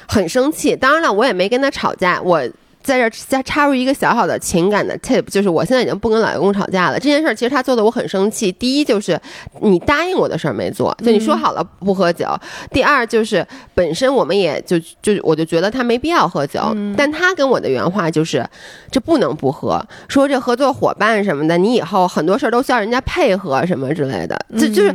[0.08, 0.74] 很生气。
[0.74, 2.42] 当然了，我也没跟他吵架，我。
[2.82, 6.98] 在这儿加插入一个小小的情感的 tip，就是我现在已经不跟老员工吵架了。
[6.98, 8.50] 这件事儿其实他做的我很生气。
[8.52, 9.20] 第一就是
[9.60, 12.26] 你答应我的事儿没做，就你说好了不喝酒。
[12.72, 18.44] 第二就是本身我们也就就我就觉得他没必要喝酒，但他跟我的原话就是
[18.90, 24.94] 这不能不喝，说这合作伙伴什么的，你以后很多事儿都需要人家配合什么之类的，这就是。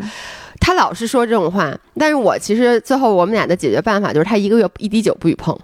[0.58, 5.56] 他老是说这种话，但是我其实最后我们俩的解决办法就是他一个月一滴酒不许碰，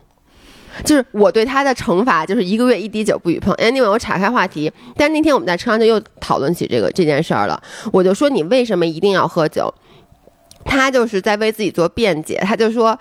[0.83, 3.53] 就是我对他的惩罚就是一个月一滴酒不许碰。
[3.55, 9.73] Anyway，我岔开话题，但那天我们在车上就又讨论起这个这件事儿了，我就说你为什么一定要喝酒？
[10.63, 12.97] 他就是在为自己做辩解，他就说，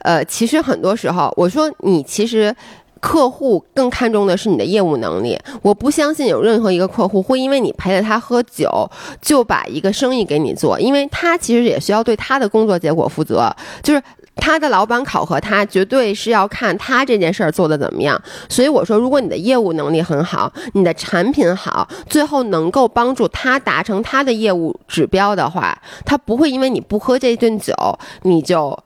[0.00, 2.54] 呃，其实很多时候，我说你其实。
[3.02, 8.88] 客户更看重的是你的业务能力，我不相信有任何一个客户会因为你陪着他喝酒
[9.20, 14.02] 就把一个生意给你做，因为他其实也需要对他的工作结果负责，就是。
[14.34, 18.20] 他的老板考核他，绝对是要看他这件事儿做的怎么样。
[18.48, 27.74] 所以我说，如果你的业务能力很好，你的产品好，最后能够帮助他达成他的业务指标的话，他不会因为你不喝这顿酒，
[28.22, 28.76] 你就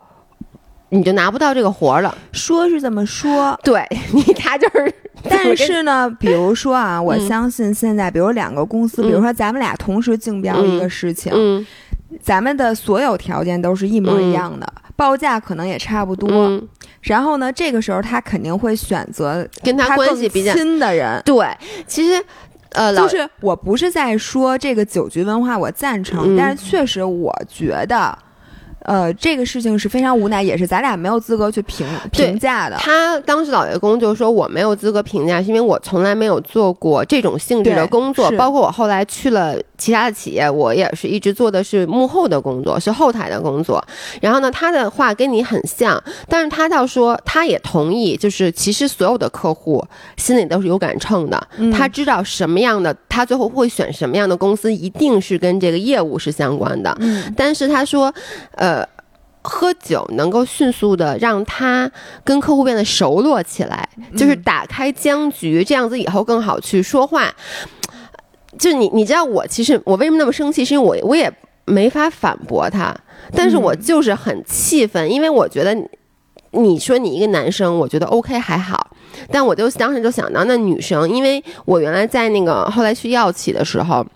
[0.90, 2.16] 你就拿不到这个活儿了。
[2.32, 4.94] 说是这么说，对 你，他就是。
[5.28, 11.66] 但是呢，比如说啊，我嗯相信现在，比如两个公司，比如说咱们俩同时竞标一个事情，嗯
[12.22, 16.30] 咱们的所有条件都是一模一样的，报价可能也差不多。
[16.30, 16.68] 嗯，
[17.00, 21.20] 然后呢，这个时候他肯定会选择跟他关更系比较亲的人。
[21.24, 21.44] 对，
[21.88, 22.22] 其实
[22.70, 28.16] 呃，老就是我不是在说这个酒局文化我赞成，嗯但是确实我觉得，
[28.86, 32.76] 呃，这个事情是非常无奈，也是咱俩没有资格去评评价的。
[32.78, 43.84] 他当时老爷公就说我没有资格评价，是因为我从来没有做过这种性质的工作，包括我后来去了其他的企业，我也是一直做的是幕后的工作，是后台的工作。
[44.20, 49.84] 然后呢，他的话跟你很像，但是他倒说他也同意，就是其实所有的客户
[50.16, 56.96] 心里都是有杆秤的，嗯他知道什么样的，他最后会选什么样的公司，一定是跟这个业务是相关的。
[57.00, 58.12] 嗯但是他说，
[58.52, 58.75] 呃，
[59.48, 61.90] 喝酒能够迅速的让他
[62.24, 67.32] 跟客户变得熟络起来，就是打开僵局，这样子以后更好去说话。
[68.58, 71.32] 就你，你知道我其实我为什么那么生气，是因为我我也
[71.64, 72.94] 没法反驳他，
[73.32, 75.74] 但是我就是很气愤，因为我觉得
[76.50, 76.78] 你。
[76.78, 78.90] 说你一个男生，我觉得 OK 还好，
[79.30, 84.06] 但我就当时就想到那女生，因为我原来在那个后来去药企的时候。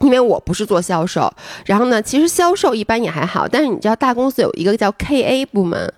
[0.00, 1.32] 因为我不是做销售，
[1.66, 5.92] 然后呢，其实销售一般也还好，但是你知道大公司有一个叫 KA 部门，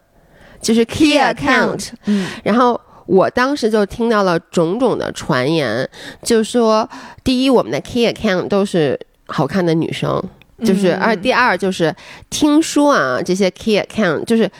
[0.60, 5.88] 就是 Key Account，嗯，然后我当时就听到了种种的传言，
[6.22, 6.88] 就说
[7.24, 10.22] 第一，我们的 Key Account 都是好看的女生，
[10.64, 11.00] 就是嗯。
[11.00, 11.94] 而第二就是
[12.28, 14.50] 听说啊，这些 Key Account 就是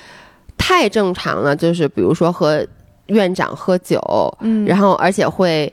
[0.57, 2.67] 太正常了，就是比如说和
[3.07, 4.01] 院长喝酒，
[4.41, 4.65] 嗯。
[4.65, 5.73] 然后而且会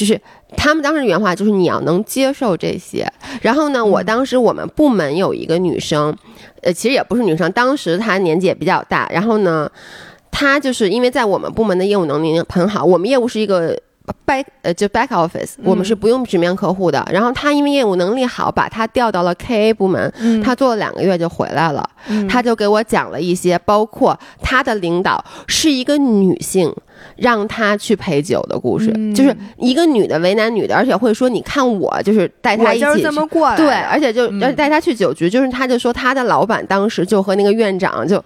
[0.00, 0.20] 就是。
[0.56, 3.08] 他们当时原话就是你要能接受这些，
[3.40, 6.12] 然后呢，我当时我们部门有一个女生，
[6.62, 9.70] 呃，其实也不是女生，当时她年纪也比较大，然后呢，
[10.28, 13.78] 她就是因为在我们部门的业务能力很好，我们业务是一个
[14.26, 20.42] back 呃就 back office，我们是不用直面客户的，然后他因为业务能力好，把他调到了 KA 部门，嗯。
[20.42, 22.26] 她做了两个月就回来了，嗯。
[22.28, 26.72] 她就给我讲了一些，包括他的领导是一个女性。
[27.16, 29.14] 让他去陪酒的故事，嗯。
[29.14, 34.44] 就是一个女的为难女的，而且会说：“你看我就是带她我就是一起这么过来的，对，而且就嗯。
[34.44, 38.22] 而且带他去酒局，就是他就说他的老板当时就和那个院长就。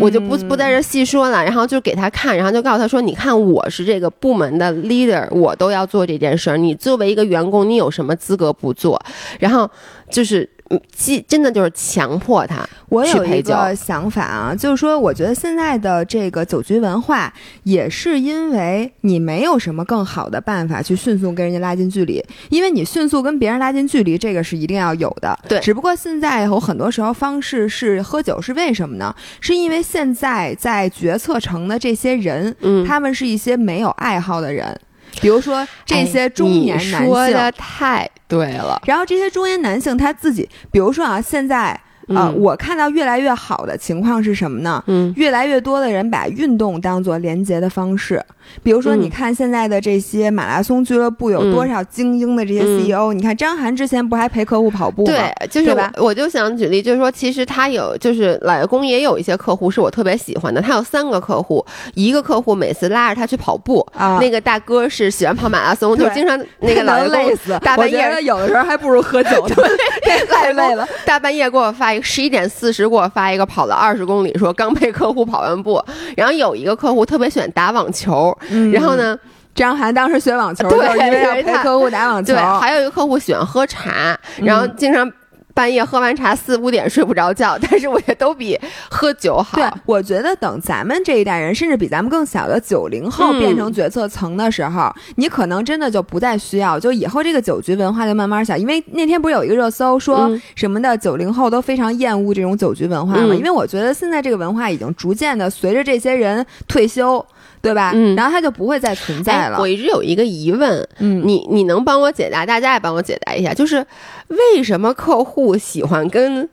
[0.00, 6.56] 我就不嗯不在这细说了，然后就给他看，然后就告诉他说：“你看，我是这个部门的 leader，我都要做这件事儿。
[6.56, 9.00] 你作为一个员工，你有什么资格不做？”
[9.38, 9.70] 然后
[10.10, 13.44] 就是，嗯既真的就是强迫他我有一。
[13.44, 17.32] 个想法啊，就是说，我觉得现在的这个酒局文化，
[17.64, 25.38] 也是因为你没有什么更好的办法去迅速跟人家拉近距离，因为你迅速跟别人拉近距离，这个是一定要有的。
[25.46, 29.14] 对只不过现在有很多时候方式是喝酒，是为什么呢？
[29.40, 34.74] 是因为现在在决策层的这些人，嗯，他们是一些没有爱好的人，
[35.20, 37.06] 比如说这些中年男性。
[37.06, 38.80] 说的太对了。
[38.86, 44.82] 然后这些中年男性他自己，比如说啊，现在呃，嗯我看到越来越好的情况是什么呢？
[44.86, 48.22] 嗯越来越多的人把运动当做连接的方式，
[48.62, 55.12] 比如说，嗯你看现在的这些马拉松俱乐部有多少精英的这些嗯 CEO？、你看张涵之前不还陪客户跑步吗？
[55.12, 60.60] 对，就是吧我我就想举例，就是说，其实他有，就是老爷公也有一些客户是我特别喜欢的。
[60.60, 61.64] 他有三个客户，
[61.94, 69.56] 一个客户每次拉着他去跑步，啊，那个大哥是喜欢跑马拉松，对就经常那个 老爷累死，大半夜我觉得有的时候还不如喝酒呢，
[70.30, 70.86] 太累了。
[71.06, 75.82] 大半夜给我发一个十一点四十给我发一个跑了二十公里，说刚陪客户跑完步。
[76.16, 79.18] 然后有一个客户特别喜欢打网球，嗯然后呢，
[79.54, 85.10] 张涵当时学网球，对就是因为陪客户打网球对，，还有一个客户喜欢喝茶，然后嗯经常。
[85.54, 88.58] 半夜喝完茶四五点睡不着觉，但是我觉得都比
[88.90, 89.56] 喝酒好。
[89.56, 98.56] 对，我觉得等咱们这一代人，甚至比咱们更小的九零后嗯变成决策层的时候，你可能真的就不再需要，就以后这个酒局文化就慢慢小。
[98.56, 103.28] 因为那天不是有一个热搜说嗯什么的九零后都非常厌恶这种酒局文化嘛？
[103.30, 107.24] 嗯因为我觉得现在这个文化已经逐渐的随着这些人退休。
[107.60, 107.92] 对吧？
[107.94, 109.56] 嗯然后它就不会再存在了。
[109.56, 112.44] 哎我一直有一个疑问，嗯，你你能帮我解答？
[112.44, 113.82] 大家也帮我解答一下，就是
[114.28, 116.48] 为什么客户喜欢跟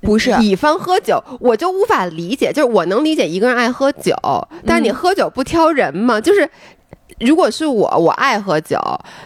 [0.00, 1.22] 不是乙方喝酒？
[1.40, 2.52] 我就无法理解。
[2.52, 4.14] 就是我能理解一个人爱喝酒，
[4.66, 6.20] 但是你嗯喝酒不挑人嘛？
[6.20, 6.48] 就是。
[7.20, 8.80] 如果是我，我爱喝酒，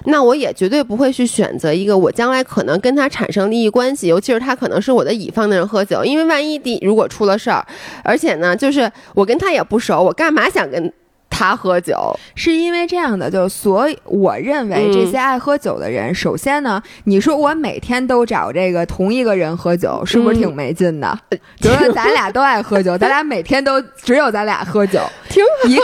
[0.05, 7.65] 那我也绝对不会去选择一个我将来可能跟他产生利益关系，尤其是他可能是我的乙方的人喝酒，因为万一第如果出了事儿，
[8.03, 10.93] 而且呢，就是我跟他也不熟，我干嘛想跟
[11.37, 12.19] 他喝酒？
[12.35, 14.93] 是因为这样的，就所以我认为嗯。
[14.93, 21.19] 这些爱喝酒的人，首先呢，你说我每天都找这个同一个人喝酒，是不是挺没劲的？
[21.29, 25.79] 比如说咱俩都爱喝酒， 咱俩每天都只有咱俩喝酒，挺一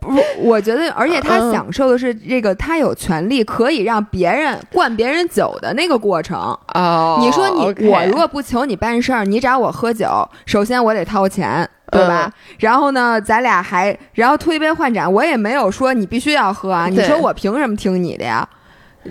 [0.00, 1.52] 不是，我觉得，而且他嗯。
[1.52, 6.38] 享受的是这个，他有权利可以让别人灌别人酒的那个过程。
[6.74, 12.30] 哦你说你我如果不求你办事儿，你找我喝酒，首先我得掏钱，对吧？
[12.58, 18.48] 然后呢，咱俩还然后推杯换盏，我也没有说你必须要喝啊，你说我凭什么听你的呀？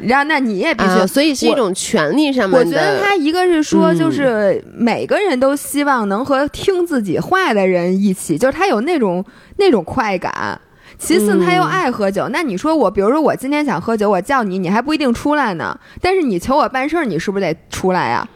[0.04, 0.90] 然后那你也必须。
[0.92, 2.66] 啊，所以是一种权利上面的。
[2.66, 9.24] 我觉得他一个是说，嗯就是每个人都希望能和听自己话的人一起，就是他有那种
[9.58, 10.60] 那种快感。
[11.00, 12.28] 其次，嗯他又爱喝酒。
[12.30, 15.76] 那你说我，比如说我今天想喝酒，我叫你，你还不一定出来呢。
[16.02, 18.28] 但是你求我办事儿，你是不是得出来呀？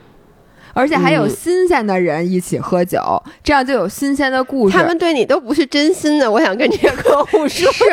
[0.73, 4.77] 而且还有嗯新鲜的人一起喝酒，这样就有新鲜的故事。
[4.77, 7.84] 他们对你都不是真心的，我想跟这个客户说，是，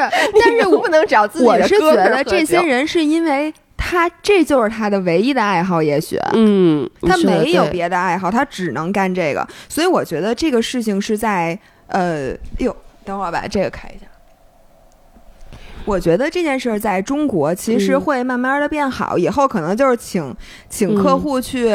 [0.41, 6.19] 但是我不能找自己的我是觉哥们儿喝得这些，人是因为他这就是他的唯一的爱好，也许。
[6.35, 14.07] 嗯，他没有别的爱好，他只能干这个，所以我觉得这个事情是在呃，哟，等会儿把这个开一下。
[15.85, 20.37] 我觉得这件事儿在中国其实嗯会慢慢的变好，以后可能就是请
[20.69, 21.75] 请客嗯户去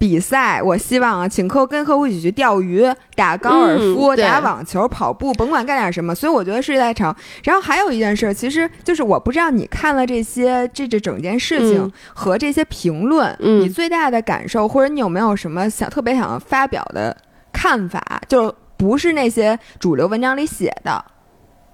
[0.00, 2.82] 比赛，我希望啊，请客跟客户一起去钓鱼、
[3.14, 6.14] 打高尔夫、嗯打网球、跑步，甭管干点什么。
[6.14, 7.14] 所以我觉得是在场。
[7.44, 17.14] 然后还有一件事，其实就是我不知道你看了这些这这整件事情嗯和这些评论，嗯你最大的感受，或者你有没有什么想特别想发表的
[17.52, 18.22] 看法？
[18.26, 21.04] 就不是那些主流文章里写的。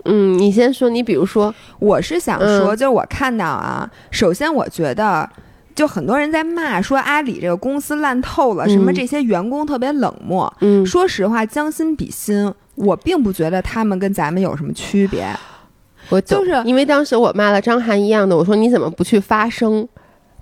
[0.04, 5.30] 嗯，你先说，你比如说，我是想说，嗯就是我看到啊，首先我觉得。
[5.76, 10.52] 就很多人在骂说阿里这个公司烂透了，嗯什么这些员工特别冷漠。
[10.60, 15.28] 嗯，说实话，将心比心，我并不觉得他们跟咱们有什么区别。
[16.08, 19.86] 我就是因为当时我骂了张涵一样的，我说你怎么不去发声？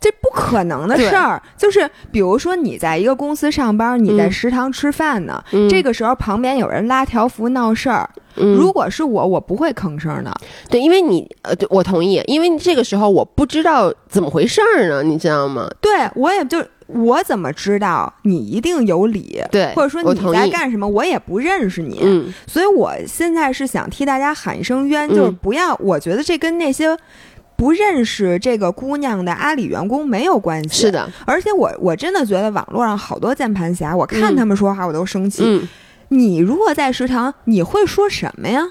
[0.04, 10.30] 这不可能的事儿，就是比如说你在一个公司上班，你在嗯食堂吃饭呢，嗯这个时候旁边有人拉条幅闹事儿，嗯如果是我，我不会吭声的。
[10.68, 15.70] 对，因为你呃，对我同意，因为这个时候我不知道怎么回事儿呢，你知道吗？
[15.80, 19.42] 对我也就我怎么知道你一定有理？
[19.50, 20.32] 对，或者说你。
[20.34, 26.94] 在干什么，我也不认识你，嗯所以我现在是想替大家喊一声冤，嗯就是不要，我觉得这跟那些
[27.64, 30.82] 不认识这个姑娘的阿里员工没有关系。
[30.82, 35.42] 是，的，而且我我真的觉得网络上好多键盘侠，我看嗯他们说话我都生气。
[35.46, 35.66] 嗯，
[36.08, 38.66] 你如果在食堂，你会说什么呀？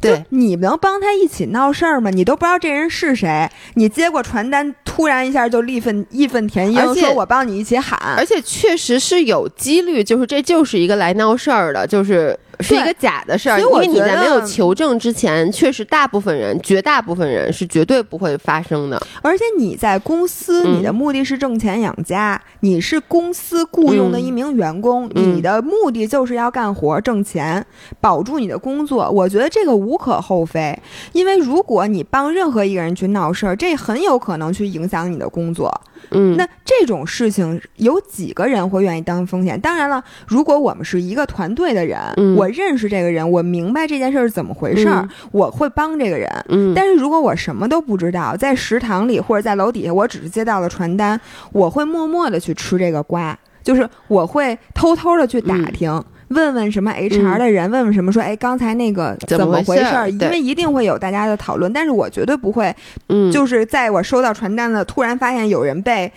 [0.00, 2.08] 对，你能帮他一起闹事儿吗？
[2.08, 8.24] 你都不知道这人是谁，你接过传单，突然一下就义愤义愤填而膺，且说我帮你一起喊而。
[8.24, 13.60] 且确实是有几率，就是这就是一个来闹事儿的，就是是一个假的事儿。
[13.60, 19.00] 因为你在没有求证之前，确实大部分人，绝大部分人是绝对不会发生的。
[19.20, 27.64] 而且你在公司，嗯你的目的是挣钱养家，你是公司雇佣的一名员工，嗯你的目的就是要干活挣钱，
[28.00, 29.10] 保住你的工作。
[29.10, 30.78] 我觉得这个无可厚非，
[31.12, 35.72] 因为如果你帮任何一个人去闹事儿，这很有可能去影响你的工作。
[36.14, 39.60] 嗯，那这种事情有几个人会愿意当风险？
[39.60, 46.28] 当然了，如果我们是一个团队的人，嗯我认识这个人，我明白这件事儿是怎么回事儿，我会帮这个人。
[46.48, 51.20] 嗯，但是如果我什么都不知道，在食堂里或者在楼底下，我只是接到了传单，
[51.52, 56.02] 我会默默的去吃这个瓜，就是我会偷偷的去打听。
[56.32, 60.18] 问问什么 HR 的人，问问什么说，哎，刚才那个怎怎么么回事儿回事？
[60.18, 62.74] 因为一定会有大家的讨论，但是我绝对不会，
[63.08, 66.10] 嗯，就是在我收到传单的突然发现有人被，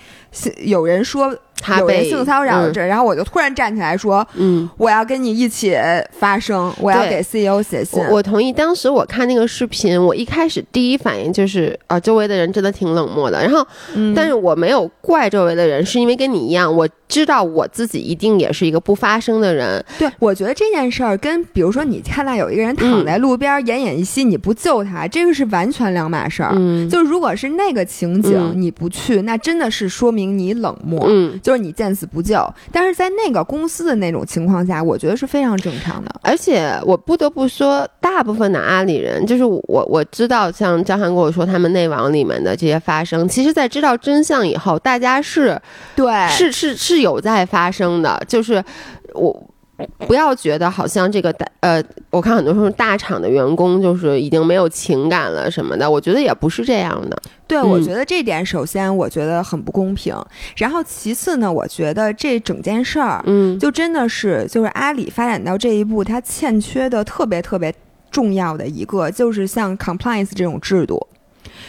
[0.64, 4.70] 有人说他被性骚扰嗯着，然后我就突然站起来说，嗯。
[4.78, 5.76] 我要跟你一起
[6.20, 8.04] 发声，我要给 CEO 写信。
[8.04, 13.42] 我我同意，当时我看那个视频，我一开始第一反应就是啊，周围的人真的挺冷漠的。
[13.42, 19.84] 然后，嗯但是我没有怪周围的人，是因为跟你一样，我知道我自己一定也是一个不发声的人。
[19.98, 26.52] 对，我觉得这件事儿跟比如说你看到有一个人躺嗯在路边奄奄一息，你不救他，这个是完全两码事儿。
[26.56, 32.46] 嗯，就如果是那个情景，嗯你不去，那真的是说明你冷漠，嗯，就是你见死不救。
[32.72, 36.12] 但是在那个公司的那种情况下，我觉得是非常正常的。
[36.22, 45.60] 而且我不得不说，大部分的阿里人，就是我我知道，像张涵跟我说他们内网里面的这些发生，其实在知道真相以后，大家是
[45.96, 48.64] 对是是是有在发生的，就是
[49.14, 49.50] 我。
[50.08, 57.22] 不要觉得好像这个大呃，我看很多时候大厂的员工就是已经没有情感了什么的，我觉得也不是这样的。
[57.48, 60.16] 对，嗯我觉得这点首先我觉得很不公平，
[60.56, 67.74] 然后其次呢，我觉得这整件事儿嗯，就真的是就是阿里发展到这一步，它欠缺的特别特别
[68.10, 71.06] 重要的一个，就是像 compliance 这种制度。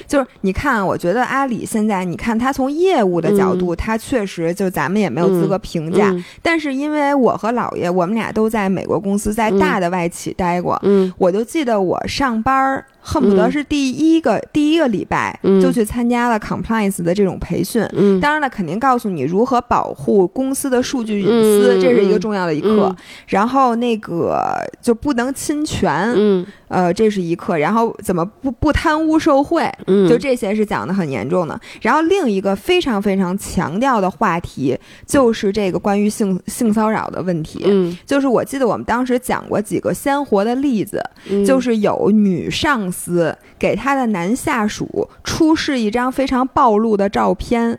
[0.06, 6.10] 就是你看，我觉得阿里现在，你看他从业务的角度，他确实就咱们也没有资格评价。
[6.10, 6.24] 嗯。
[6.42, 11.12] 但是因为我和姥爷，我们俩都在美国公司，在大的外企待过，嗯。
[11.18, 13.52] 我就记得我上班儿恨不得嗯。
[13.52, 15.60] 是第一个、第一个礼拜嗯。
[15.60, 17.82] 就去参加了 compliance 的这种培训。
[17.92, 22.86] 嗯，当然了，肯定告诉你如何保护公司的数据隐私，嗯这是一个重要的一课。
[22.88, 22.96] 嗯。
[23.28, 24.40] 然后那个
[24.80, 26.46] 就不能侵权，嗯。
[26.68, 27.56] 呃，这是一课。
[27.56, 31.58] 然后怎么不不贪污受贿，嗯，就这些是讲的很严重的。
[31.80, 37.62] 然后另一个非常非常强调的话题就是这个关于性性骚扰的问题。
[37.66, 47.78] 嗯，就是我记得我们当时讲过几个鲜活的例子，嗯就是有女上司给她的男下属出示一张非常暴露的照片。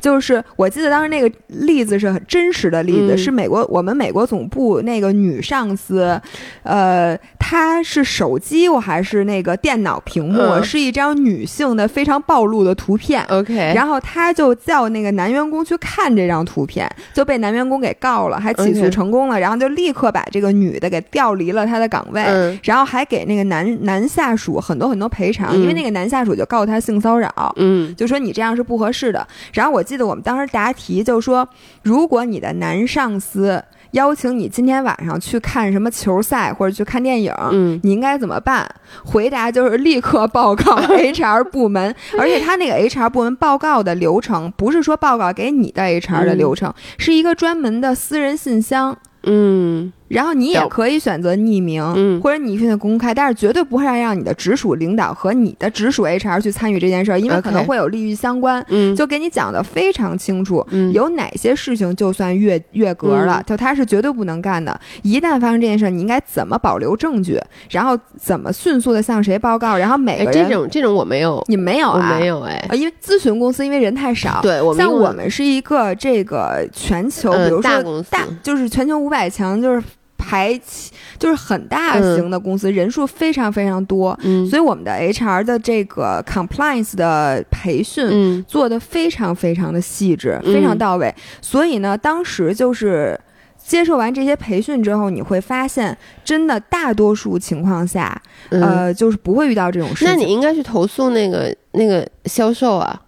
[0.00, 6.20] 就是我记得当时那个例子是很真实的例子，嗯是美国我们美国总部那个女上司，
[6.62, 13.24] 呃，她是手机我还是那个电脑屏幕，嗯是一张女性的非常暴露的图片。
[13.28, 19.38] OK，然后她就叫那个男员工去看这张图片，就被男员工给告了，还起诉成功了。
[19.38, 27.28] 然后就立刻把这个女的给调离了她的岗位，嗯然后还给那个男男下属很多很多赔偿，嗯因为那个男下属就告他性骚扰。
[27.56, 29.26] 嗯就说你这样是不合适的。
[29.52, 31.48] 然后我记得我们当时答题就说，
[31.82, 38.68] 如果你的男上司邀请你今天晚上去看什么球赛或者去看电影，嗯你应该怎么办？
[39.02, 48.94] 回答就是立刻报告 HR 部门，而且他那个 HR 部门报告的流程不是说报告给你的 HR 的流程，是一个专门的私人信箱。
[49.24, 52.20] 嗯然后你也可以选择匿名，嗯。
[52.20, 58.64] 或者你选择公开，但是绝对不会让你的直属领导和你的直属 HR 去参与这件事儿，因为可能会有利益相关。
[58.68, 60.92] 嗯，就给你讲的非常清楚，嗯。
[60.92, 63.44] 有哪些事情就算越越格了，嗯。
[63.46, 64.78] 就他是绝对不能干的。
[65.02, 67.40] 一旦发生这件事儿，你应该怎么保留证据，
[67.70, 72.16] 然后怎么迅速的向谁报告，然后每哎，个人、这种这种我没有，你没有我啊？
[72.18, 78.10] 没有哎，啊，因为咨询公司因为人太少，对我像我们是一个这个全球，嗯比如说大公司。
[78.10, 79.82] 大就是全球五百强，就是
[80.18, 88.06] 排起就是很大型的公司，人数非常非常多，嗯所以我们的 HR 的这个 compliance 的培训。
[88.10, 91.14] 嗯做的非常非常的细致，嗯非常到位。
[91.40, 93.18] 所以呢，当时就是
[93.56, 100.08] 接受完这些培训之后，你会发现，真的大多数情况下，嗯，呃，就是不会遇到这种事情。
[100.08, 103.00] 那你应该去投诉那个那个销售啊。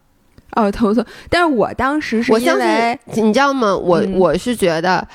[0.56, 3.74] 哦，投诉，但是我当时是因为信，你知道吗？
[3.74, 5.06] 我、嗯我是觉得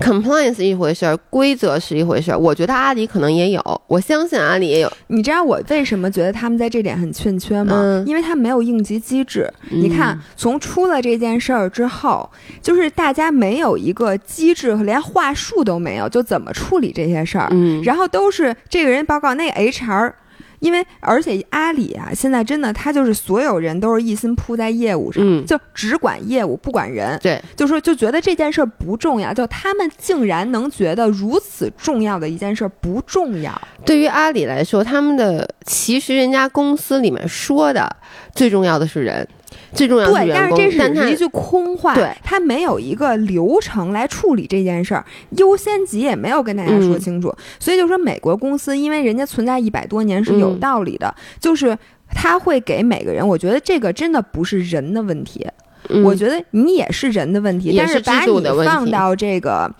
[0.00, 2.38] compliance 是一回事儿，规则是一回事儿。
[2.38, 4.90] 我觉得阿里可能也有，我相信阿里也有。
[5.08, 7.74] 你知道我为什么觉得他们在这点很欠缺吗？
[7.76, 9.48] 嗯因为他没有应急机制。
[9.68, 12.28] 你看，从出了这件事儿之后，
[12.62, 17.48] 就是大家没有一个机制，连话术都没有，就怎么处理这些事儿。
[17.50, 20.12] 嗯，然后都是这个人报告，那个 HR。
[20.60, 33.60] 因为而且阿里啊，现在真的他就是所有人都是一心扑在业务上，嗯就只管业务不管人，对，就说就觉得这件事儿不重要，就他们竟然能觉得如此重要的一件事儿不重要。
[33.84, 37.96] 对于阿里来说，他们的其实人家公司里面说的
[38.34, 39.26] 最重要的是人，
[39.72, 40.34] 最重要的是对。
[40.34, 45.04] 但是这是一句空话，对他没有一个流程来处理这件事儿，
[45.38, 51.76] 优先级也没有跟大家说嗯清楚，所以就说美国公司，因为人家存在一百多年是有嗯道理的，就是
[52.08, 55.46] 他会给每个人，我觉得这个真的不是人的问题，
[55.88, 59.72] 嗯我觉得你也是人的问题，但是把你放到这个。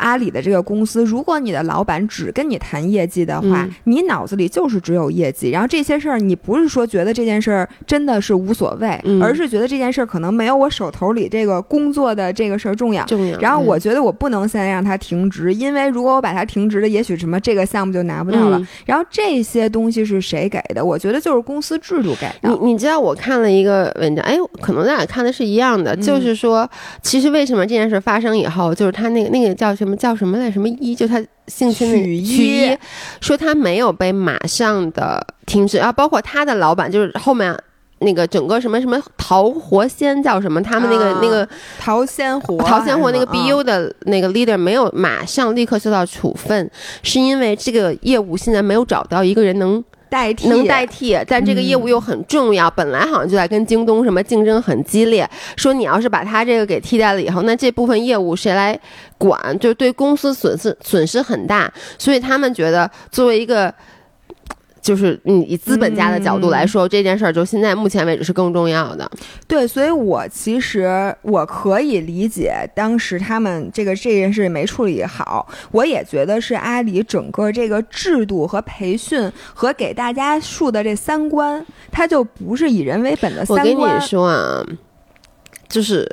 [0.00, 13.04] 阿里的这个公司，如果你的老板只跟你谈业绩的话，嗯你脑子里就是只有业绩，然后这些事儿你不是说觉得这件事儿真的是无所谓，嗯而是觉得这件事儿可能没有我手头里这个工作的这个事儿重要。
[13.04, 13.38] 重要。
[13.38, 18.58] 然后我嗯觉得我不能现在让他停职，因为如果我把他停职了，也许什么这个项目就拿不到了。
[18.58, 20.84] 嗯然后这些东西是谁给的？
[20.84, 22.58] 我觉得就是公司制度给你的。
[22.62, 26.68] 你知道我看了一个文章，哎，可能咱俩看的是一样的，嗯就是说，
[27.02, 32.78] 其实为什么这件事发生以后，就是他那个那个叫什么叫什么来什么一，就他性侵的曲一
[33.20, 37.56] 说他没有被马上的停止，啊，包括他的老板就是后面。
[38.02, 40.62] 那个整个什么什么桃活仙叫什么？
[40.62, 41.46] 他们那个、啊那个
[41.78, 46.70] 陶仙活，陶仙活那个 BU 的那个 leader 没有马上立刻受到处分，
[47.02, 58.78] 是因为这个业务现在没有找到一个人能代替能代替，但这个业务又很重要，本来好像就在跟京东什么竞争很激烈，说你要是把它这个给替代了以后，那这部分业务谁来
[59.16, 59.58] 管？
[59.58, 63.72] 就对公司损失损失很大，所以他们觉得作为一个。
[64.80, 69.10] 就是你以资本家的角度来说，这件事儿就现在目前为止是更重要的。
[69.46, 83.96] 对，所以我其实我可以理解当时他们这个这件事没处理好，我也觉得是阿里整个这个制度和培训和给大家树的这三观，它就不是以人为本的三观我跟。
[83.96, 84.66] 你说啊，
[85.68, 86.08] 就是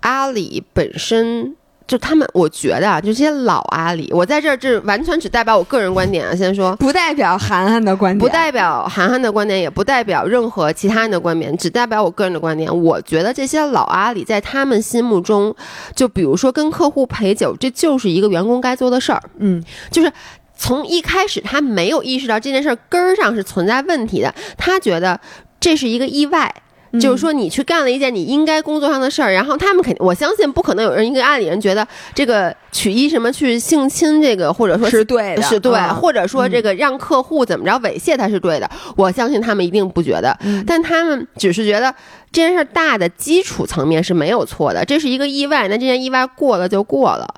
[0.00, 1.56] 阿里本身。
[1.86, 6.34] 就他们，我觉得啊，就这些老阿里，我在这儿这完全只代表我个人观点啊。
[6.34, 12.74] 先说，不代表涵涵的观点，不代表涵涵的观点，也不代表任何其他人的观点，只代表我个人的观点。
[12.82, 15.54] 我觉得这些老阿里在他们心目中，
[15.94, 19.22] 就比如说跟客户陪酒，这就是一个员工该做的事儿。
[19.38, 20.10] 嗯，就是
[20.56, 25.20] 从一开始他没有意识到这件事儿根儿上是存在问题的，他觉得
[25.60, 26.54] 这是一个意外。
[27.00, 41.94] 就是说，你去干了一件你应该工作上的事儿，然后他们肯定，我相信不可能有人一个阿里人觉得这个曲一什么去性侵这个，或者说是对的，是对，嗯或者说这个让客户怎么着猥亵他是对的，我相信他们一定不觉得，嗯但他们只是觉得
[42.30, 47.34] 这件事儿大的基础层面是没有错的，这是一个意外，那这件意外过了就过了，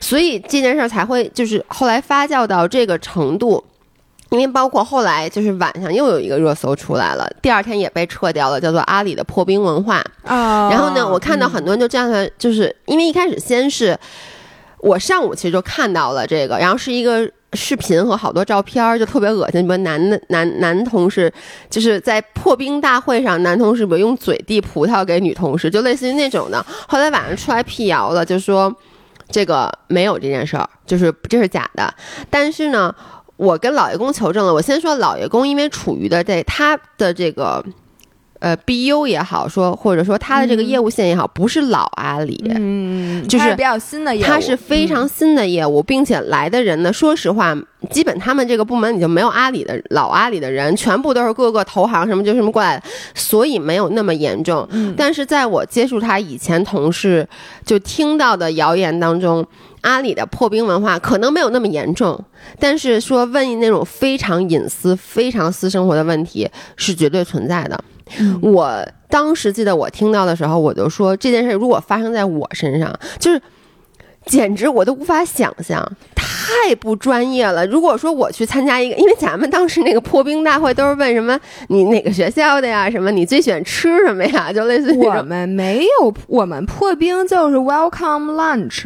[0.00, 3.64] 所以这件事儿才会就是后来发酵到这个程度。
[4.30, 10.02] 因为包括后来就是晚上又有一个热搜出来了，第二天也被撤掉了，叫做阿里的破冰文化。
[10.24, 10.68] 啊。
[10.70, 13.98] 然后呢，我看到很多人就站出来，就是因为一开始先是
[14.78, 19.60] 我上午其实就看到了这个，然后是一个视频和好多照片儿，就特别恶心。
[19.60, 21.32] 什么男的男男同事
[21.68, 26.64] 就是在破冰大会上，男同事比如用嘴递葡萄给女同事，就类似于那种的。
[26.86, 28.72] 后来晚上出来辟谣了，就说
[29.28, 31.92] 这个没有这件事儿，就是这是假的。
[32.30, 32.94] 但是呢，
[33.40, 34.52] 我跟老爷公求证了。
[34.52, 37.64] 我先说老爷公，因为处于的这他的这个。
[38.40, 47.54] 呃，BU 也好说，或者说他的这个业务线也好，不是老阿里，嗯，就是比较新的业务，它是非常新的业务，并且来的人呢，说实话，
[47.90, 52.82] 基本他们这个部门里就没有阿里的老阿里的人，全部都是各个投行什么就什么过来的，
[53.14, 54.66] 所以没有那么严重。
[54.96, 57.28] 但是在我接触他以前同事
[57.66, 59.46] 就听到的谣言当中，
[59.82, 62.22] 阿里的破冰文化可能没有那么严重，
[62.58, 67.82] 但是说问那种非常隐私、非常私生活的问题是绝对存在的。
[68.42, 73.40] 我当时记得我听到的时候，我就说这件事如果发生在我身上，就是
[74.26, 75.82] 简直我都无法想象，
[76.14, 77.66] 太不专业了。
[77.66, 88.84] 如果说我去参加一个，因为咱们当时那个破冰大会都是问什么你哪个学校的呀，什么你最喜欢吃什么呀，就类似于我们没有，我们破冰就是 welcome lunch。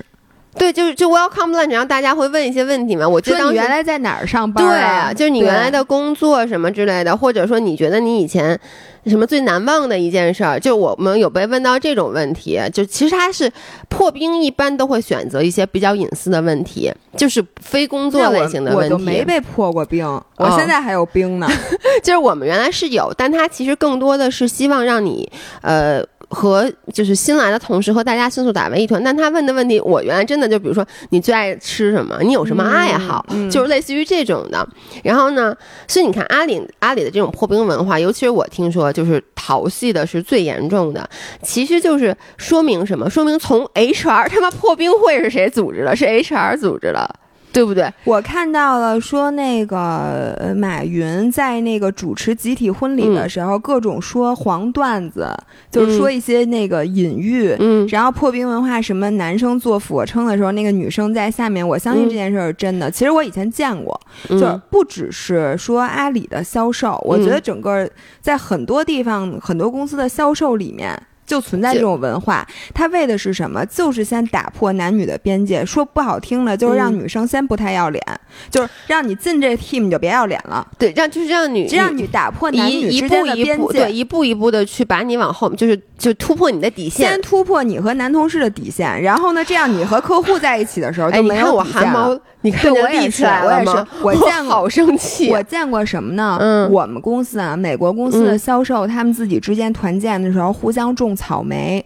[0.56, 3.08] 对，就是就 welcome lunch，然后大家会问一些问题嘛。
[3.08, 4.64] 我说你原来在哪儿上班？
[4.64, 8.58] 对啊，就是你原来的工作什么之类的，或者说你觉得你以前
[9.06, 10.58] 什么最难忘的一件事儿？
[10.58, 13.50] 就我们有被问到这种问题，就其实他是
[13.88, 18.94] 破冰，一般都会选择一些比较隐私的问题，就是非工作类型的问题。
[18.94, 21.48] 我都没被破过冰，我现在还有冰呢。
[22.02, 25.30] 就是我们原来是有，但他其实更多的是希望让你
[25.62, 26.04] 呃。
[26.34, 34.68] 和就是新来的同事和大家迅速打为一团，但他问的问题，我原来真的就比如说你最爱吃什么，你有什么爱好，就是类似于这种的。
[35.02, 35.56] 然后呢，
[35.86, 41.08] 所以你看阿里阿里的这种破冰文化，尤其是我听说就是淘系的是最严重的，
[41.42, 43.08] 其实就是说明什么？
[43.08, 45.94] 说明从 HR 他妈破冰会是谁组织的？
[45.94, 47.08] 是 HR 组织的。
[47.54, 47.88] 对不对？
[48.04, 55.28] 我看到了，说那个马云在那个主持集体婚礼的时候，各种说黄段子，
[55.70, 57.54] 就是说一些那个隐喻。
[57.60, 61.66] 嗯，然后破冰文化，什么男生做俯卧撑的时候，那个女生在下面。
[61.66, 62.90] 我相信这件事是真的。
[62.90, 63.98] 其实我以前见过，
[64.28, 67.88] 就是不只是说阿里的销售，我觉得整个
[68.20, 71.00] 在很多地方、很多公司的销售里面。
[71.26, 73.64] 就存在这种文化，他为的是什么？
[73.66, 75.64] 就是先打破男女的边界。
[75.64, 78.02] 说不好听了，就是让女生先不太要脸，
[78.50, 80.66] 就是让你进这 team 就别要脸了。
[80.78, 92.18] 对，让就是让女让你打破男女之间的边界，对，一步一步的去把你往后，就是就突破你的底线，先突破你和男同事的底线，然后呢，这样你和客户在一起的时候就没有我汗毛。
[92.42, 95.30] 你看我也是，我也是，我见过，好生气。
[95.30, 96.36] 我见过什么呢？
[96.38, 101.84] 嗯，我们公司啊，美国公司的销售，他们自己之间团建的时候，互相种草莓，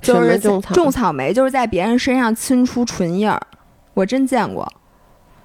[0.00, 3.38] 就是种草莓，就是在别人身上亲出唇印儿。
[3.92, 4.66] 我真见过，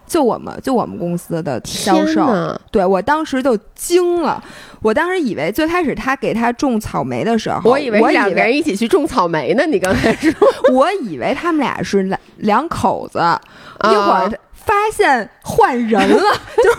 [0.07, 4.41] 就我们就我们公司的销售，对我当时就惊了。
[4.81, 9.65] 我当时以为最开始他给他种草莓的时候，我以为两个人一起去种草莓呢。
[9.65, 10.33] 你刚才说，
[10.71, 13.19] 我以为他们俩是两两口子。
[13.83, 16.21] 一会儿发现换人了，
[16.63, 16.69] 就，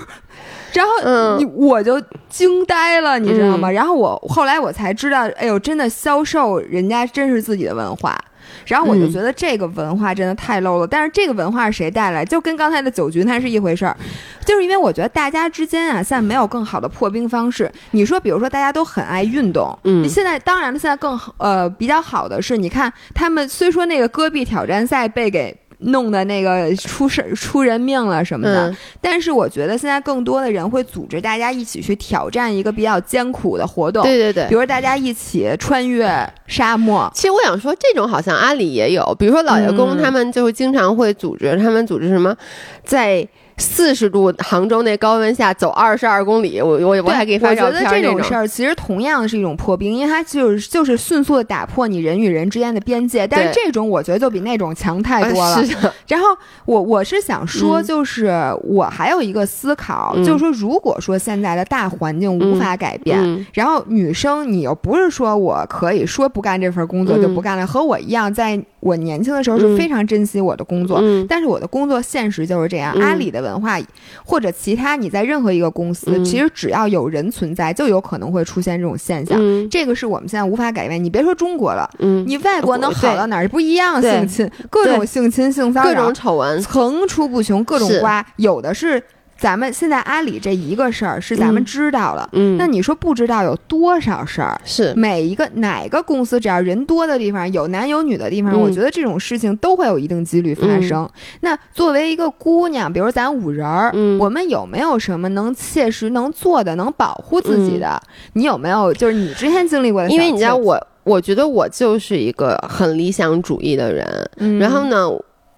[0.76, 3.70] 然后你我就惊呆了，你知道吗？
[3.70, 8.16] 然后我后来我才知道，哎呦，真的销售人家真是自己的文化。
[8.64, 10.86] 然后我就觉得这个文化真的太 low 了。
[10.86, 12.24] 但是这个文化是谁带来？
[12.24, 13.96] 就跟刚才的酒局它是一回事儿，
[14.44, 17.70] 就是因为我觉得大家之间啊，现在没有更好的破冰方式。
[17.92, 25.56] 你说，比如说大家都很爱运动，嗯，现在当然了，现在更呃比较好的是，你看他们虽说那个戈壁挑战赛被给。
[25.78, 36.08] 弄的那个出事出人命了什么的，但是我觉得现在更多的人会组织大家一起去挑战一个比较艰苦的活动，对对对，比如大家一起穿越
[36.46, 37.10] 沙漠。
[37.14, 42.36] 其实我想说，这种好像阿里也有，比如说老爷公他们就经常会组织，他们组织什么
[42.84, 43.28] 在。
[43.58, 47.72] 四十度杭州那高温下走二十二公里，我我我还给你发照片。
[47.72, 53.26] 我觉得这种事儿其实同样是一种破冰，因为它就是就是迅速的打破你人与人之间的边界。
[53.26, 55.64] 但是这种我觉得就比那种强太多了。
[55.64, 55.90] 是的。
[56.06, 56.26] 然后
[56.66, 58.30] 我我是想说，就是
[58.62, 72.92] 我还有一个思考，就是说，如果说现在的大环境无法改变，然后女生你又不是说我可以说不干这份工作就不干了，和我一样，在我年轻的时候是非常珍惜我的工作，但是我的工作现实就是这样。
[73.00, 73.45] 阿里的。
[73.46, 73.78] 文化
[74.24, 79.40] 或者其他，你在任何一个公司，其实只要有人存在，就有可能会出现这种现象。
[79.70, 81.02] 这个是我们现在无法改变。
[81.02, 81.88] 你别说中国了，
[82.26, 83.48] 你外国能好到哪儿？
[83.48, 89.02] 不一样，性侵，各种性侵、性骚扰，各种丑闻层出不穷，各种瓜，有的是
[89.38, 94.58] 咱们现在阿里这一个事儿是咱们嗯知道了，嗯，那你说不知道有多少事儿？
[94.64, 101.08] 是每一个哪个公司只要人多的地方，有男有女的地方，嗯我觉得这种事情都会有一定几率发生。
[101.40, 108.00] 那作为一个姑娘，比如咱五人儿，嗯我们有没有什么能切实能做的，能保护自己的？
[108.32, 114.30] 你有没有就是你之前经历过的因为你知道我，我觉得我就是一个很理想主义的人。
[114.38, 115.10] 嗯，然后呢，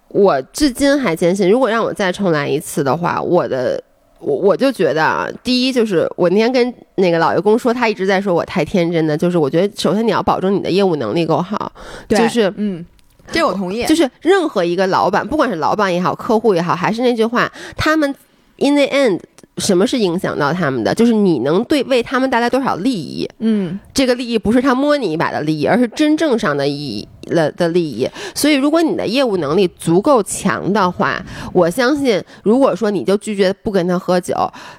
[0.09, 3.83] 我至今还坚信，如果让我再重来一次的话，我的。
[4.21, 11.71] 我我就觉得啊，第一就是我那天跟那个老爷公说，他一直在说我太天真的，就是我觉得首先你要保证你的业务能力够好，
[12.09, 12.85] 对就是嗯，
[13.31, 13.85] 这我同意。
[13.85, 18.13] 就是任何一个老板，不管是老板也好，客户也好，还是那句话，他们
[18.57, 19.21] in the end
[19.59, 20.93] 什么是影响到他们的？
[20.93, 23.31] 就是你能对为他们带来多少利益。
[23.39, 28.09] 嗯这个利益不是他摸你一把的利益，而是真正上的意义了的利益。
[28.35, 34.35] 所以，如果你的业务能力足够强的话，我相信，如果说你就拒绝不跟他喝酒，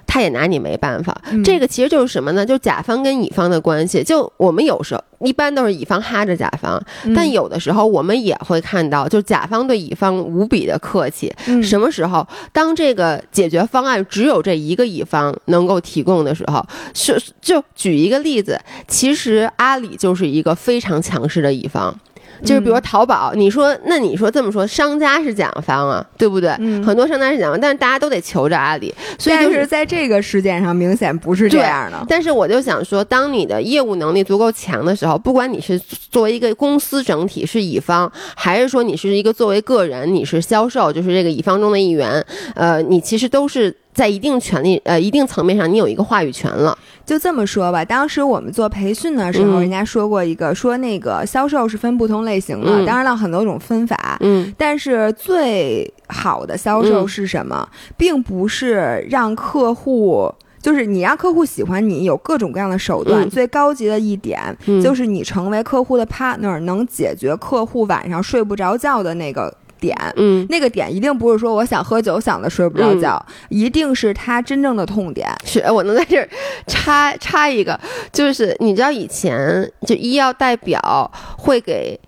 [0.05, 1.15] 他也拿你没办法。
[1.31, 2.45] 嗯这个其实就是什么呢？
[2.45, 4.03] 就是甲方跟乙方的关系。
[4.03, 11.33] 就我们有时候一般都是乙方哈着甲方，嗯但有的时候我们也会看到，就甲方对乙方无比的客气。
[11.47, 21.95] 嗯什么时候，当这个解决方案只有这一个乙方能够提供的时候，是就举一个例子，其实阿里就是一个非常强势的乙方。
[22.43, 26.55] 就是比如淘宝，你说那你说这么说，商家是甲方啊，对不对？
[26.59, 32.05] 嗯很多商家是甲方，但是大家都得求着阿里，所以就是在这个事件上，明显不是这样的。
[32.07, 35.79] 但是我就想说，当你的业务能力足够强的时候，不管你是
[36.11, 42.23] 作为一个公司整体是乙方，还是说你是一个作为个人，你是销售，就是这个乙方中的一员，
[42.55, 46.77] 呃，你其实都是在一定权利呃一定层面上，你有一个话语权了。
[47.05, 54.17] 就这么说吧，当时我们做培训的时候，嗯人家说过一个，说那个销售是分不同类型的，嗯当然了，很多种分法。
[54.21, 57.67] 嗯但是最好的销售嗯是什么？
[57.97, 60.31] 并不是让客户，
[60.61, 63.23] 就是你让客户喜欢你，有各种各样的手段。
[63.23, 69.95] 嗯最高级的一点、嗯，就是你成为客户的 partner，能解决客户晚上睡不着觉的那个点。
[70.15, 70.45] 嗯。
[70.49, 75.29] 那个点一定不是说我想喝酒想的睡不着觉，一定是他真正的痛点。
[75.45, 76.27] 是我能在这儿
[76.67, 77.79] 插插一个，
[78.11, 81.99] 就是你知道以前就医药代表会给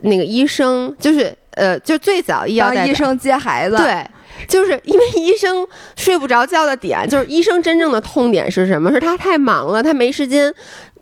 [0.00, 4.04] 那个医生，就是呃，就最早医药代表医生接孩子，，对，
[4.46, 5.66] 就是 因为医生
[5.96, 8.92] 睡不着觉的点，就是医生真正的痛点是什么？
[8.92, 10.52] 是他太忙了，他没时间。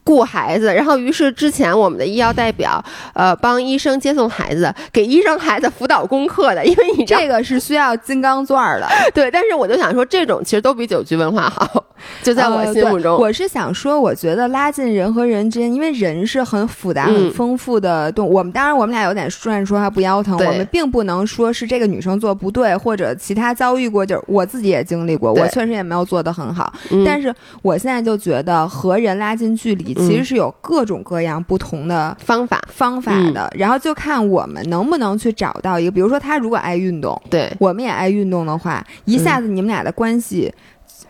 [0.04, 2.82] 顾孩子，然后于是之前我们的医药代表，
[3.14, 8.88] 呃，帮医生接送孩子，给医生孩子辅导功课的，因为你这个是需要金刚钻儿的。
[9.14, 11.84] 对，但是我就想说，这种其实都比酒局文化好，
[12.22, 18.32] 就在我呃心目中，对我是想说，我觉得拉近人和人之间，因为人是很复杂、嗯很丰富的动物。
[18.32, 26.72] 我们当然，我们俩有点说说话不腰疼，我们并不能说是这个女生做不对，或者其他遭遇过，就是我自己也经历过，我确实也没有做得很好。
[26.90, 32.16] 嗯但是我现在就觉得和人拉近距离，嗯其实是有各种各样不同的。
[32.20, 32.60] 方法。
[32.68, 40.52] 方法的，然后就看我们能不能去找到一个，比如说他如果爱运动，对，我们也爱运动的话，一下子你们俩的关系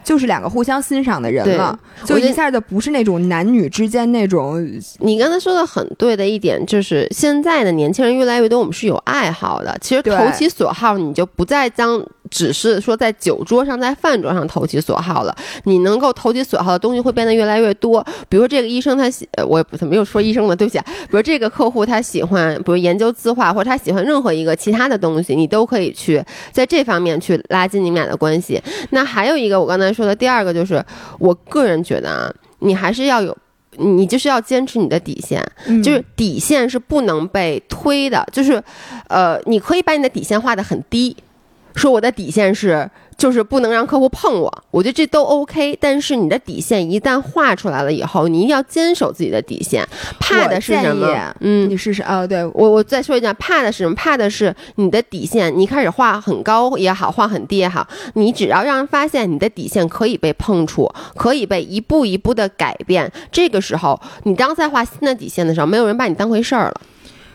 [0.03, 4.65] 就是两个互相欣赏的人了，就一下就不是那种男女之间那种，
[4.99, 9.77] 你刚才说的很对的一点，就是现在的年轻人越来越多，我们是有爱好的。
[9.81, 15.37] 其实投其所好，你就不再将只是说在酒桌上、在饭桌上投其所好了。
[15.65, 18.05] 你能够投其所好的东西会变得越来越多。
[18.29, 20.85] 比如这个医生他喜，呃我也不怎么又说医生了，对不起啊。
[20.87, 28.61] 比如这个客户他喜欢，比如研究字画，或者他喜欢任何一个其他的东西，你都可以去在这方面去拉近你们俩的关系。
[28.91, 30.85] 那还有一个我刚才说的第二个就是，
[31.19, 33.37] 我个人觉得啊，你还是要有。
[33.79, 38.63] 你就是要坚持你的底线，嗯就是底线是不能被推的，就是，
[39.09, 41.17] 呃，你可以把你的底线画得很低，
[41.75, 45.79] 说我的底线是就是不能让客户碰我，我觉得这都 OK。
[45.81, 49.87] 但是你的底线一旦画出来了以后，你一定要坚守自己的底线。
[50.19, 51.35] 怕的是什么？
[51.41, 53.95] 嗯，你试试哦，对，我我再说一下，怕的是什么？
[53.95, 66.81] 怕的是你的底线，你开始画很高也好，画很低也好，你只要让人发现你的底线可以被碰触，可以被一步一步的改变，这个时候，你当在画新的底线的时候，没有人把你当回事儿了。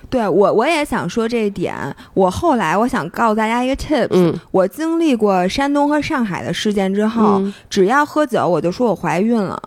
[0.10, 1.76] 对我我也想说这一点。
[2.14, 9.62] 我后来我想告诉大家一个 tips，、嗯我经历过山东和上海的事件之后，嗯只要喝酒我就说我怀孕了。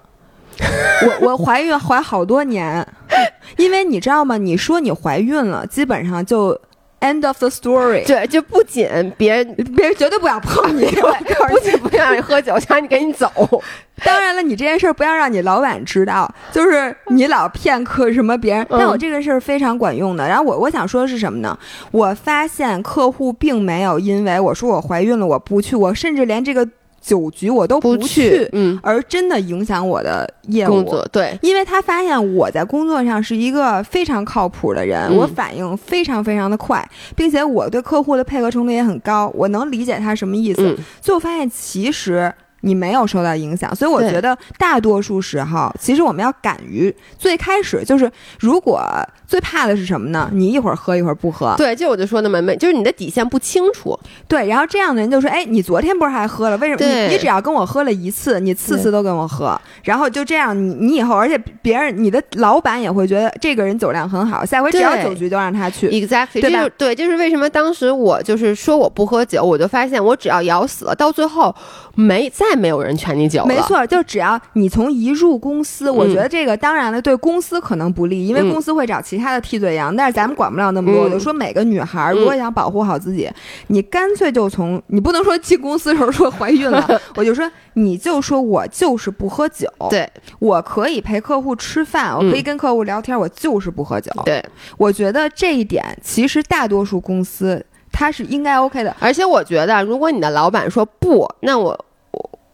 [1.23, 2.87] 我我怀孕怀好多年，
[3.57, 4.37] 因为你知道吗？
[4.37, 6.59] 你说你怀孕了，基本上就
[7.01, 10.87] end of the story，对，就不仅别人别人绝对不想碰 你。
[10.87, 13.31] 不仅不想让你喝酒，想让你赶紧走。
[14.03, 18.63] 当然了，你这件事儿不要让你老板知道，就是你老骗客什么别人。
[18.71, 20.27] 嗯但我这个事儿非常管用的。
[20.27, 21.59] 然后我我想说的是什么呢？
[21.91, 26.67] 我发现客户并没有因为我说我怀孕了我不去，我甚至连这个
[27.01, 30.83] 酒局我都不去，嗯，而真的影响我的业务。
[30.83, 35.17] 工作对，因为他发现我在工作上是一个非常靠谱的人，嗯。
[35.17, 36.87] 我反应非常非常的快，
[37.17, 40.63] 并且我对客户的配合程度也很高，我能理解他什么意思。
[40.63, 42.33] 嗯，最后发现其实。
[42.63, 48.83] 你没有受到影响，所以我觉得大多数时候，其实我们要敢于最开始就是，如果
[49.31, 50.29] 最怕的是什么呢？
[50.33, 56.59] 你一会儿喝一会儿不喝，对，就我就说那么，没就是你的底线不清楚，对，然后这样的人就说：“哎，你昨天不是还喝了？
[56.59, 65.89] 为什么你你只要跟我喝了一次，你次次都跟我喝，然后就这样，你你以后，而且别人你的老板也会觉得这个人酒量很好，下回只要酒局都让他去。
[65.89, 71.55] Exactly，对就是为什么当时我就是说我不喝酒，我就发现我只要咬死了，到最后
[71.95, 73.47] 没再没有人劝你酒了。
[73.47, 81.03] 没，错，就只要你从一入公司，我觉得这个当然了，对公司可能不利，因为嗯公司会找其他的替罪羊，但是咱们管不了那么多。
[81.03, 83.31] 嗯我就说每个女孩如果想保护好自己，
[83.69, 94.11] 你干脆就从你不能说进公司的时候说怀孕了， 我就说你就说我就是不喝酒，对我可以陪客户吃饭，我可以嗯跟客户聊天，我就是不喝酒。
[94.25, 94.45] 对，
[94.79, 98.95] 我觉得这一点其实大多数公司它是应该 OK 的。
[99.01, 101.90] 而且我觉得，如果你的老板说不，那我我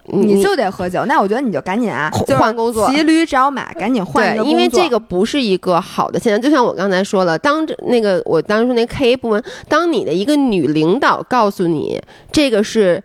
[0.08, 6.40] 你就得喝酒，那我觉得你就赶紧啊，换工作骑驴找马，赶紧换一个对，因为这个不是一个好的现象。
[6.40, 12.00] 就像我刚才说了，当这那个我当时说那 K A 部门，当你的一个女领导告诉你
[12.30, 13.02] 这个是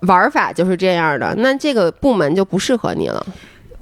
[0.00, 3.24] 玩法就是这样的，那这个部门就不适合你了。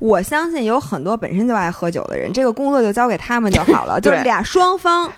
[0.00, 5.08] 我相信有很多本身就爱喝酒的人，这个工作就交给他们就好了， 就是俩双方。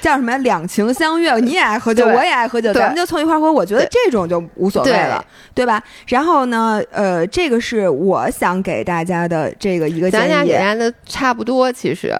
[0.00, 0.36] 叫什么？
[0.38, 3.52] 两情相悦，你也爱喝酒，我也爱喝酒，咱们就凑一块儿喝。
[3.52, 5.24] 我觉得这种就无所谓了，
[5.54, 5.82] 对吧？
[6.06, 10.60] 然后呢，呃，这个是我想给大家的这个一个建议咱俩给大。
[10.60, 12.16] 家的差不多，其实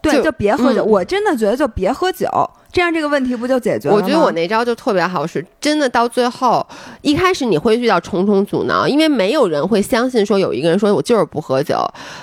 [0.00, 0.84] 对，就就别喝酒。
[0.84, 2.28] 嗯我真的觉得就别喝酒，
[2.72, 4.00] 这样这个问题不就解决了吗？
[4.02, 6.66] 我觉得我那招就特别好使，真的到最后，
[7.02, 11.76] 一开始你会遇到重重阻挠，因为没有人会相信说有一个人说我就是不喝酒，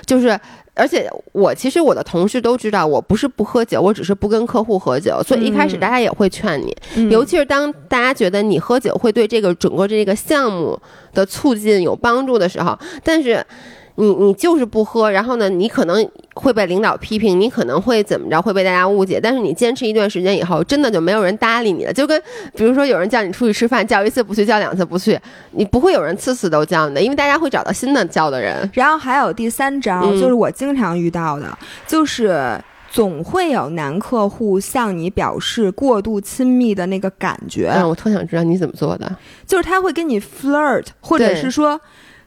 [0.05, 0.39] 就是。
[0.75, 10.79] 而且我其实我的同事都知道我不是不喝酒，我只是不跟客户喝酒，所以一开始嗯大家也会劝你，嗯尤其是当大家觉得你喝酒会对这个整个这个项目
[11.13, 13.45] 的促进有帮助的时候，但是
[13.99, 19.19] 你你就是不喝，然后呢，你可能会被领导批评，你可能会怎么着，会被大家误解。
[19.21, 21.91] 但是你坚持一段时间以后，真的就没有人搭理你了。
[21.91, 22.21] 就跟
[22.55, 25.19] 比如说有人叫你出去吃饭，叫一次不去，叫两次不去，
[25.51, 28.69] 你不会有人次次都叫你的，因为大家会找到新的叫的人。
[28.73, 32.57] 然后还有第三招，嗯就是我经常遇到的，就是
[32.89, 39.13] 总会有男客户向你表示过度亲密的那个感觉，嗯，我特想知道你怎么做的。
[39.45, 41.79] 就是他会跟你 flirt，或者是说，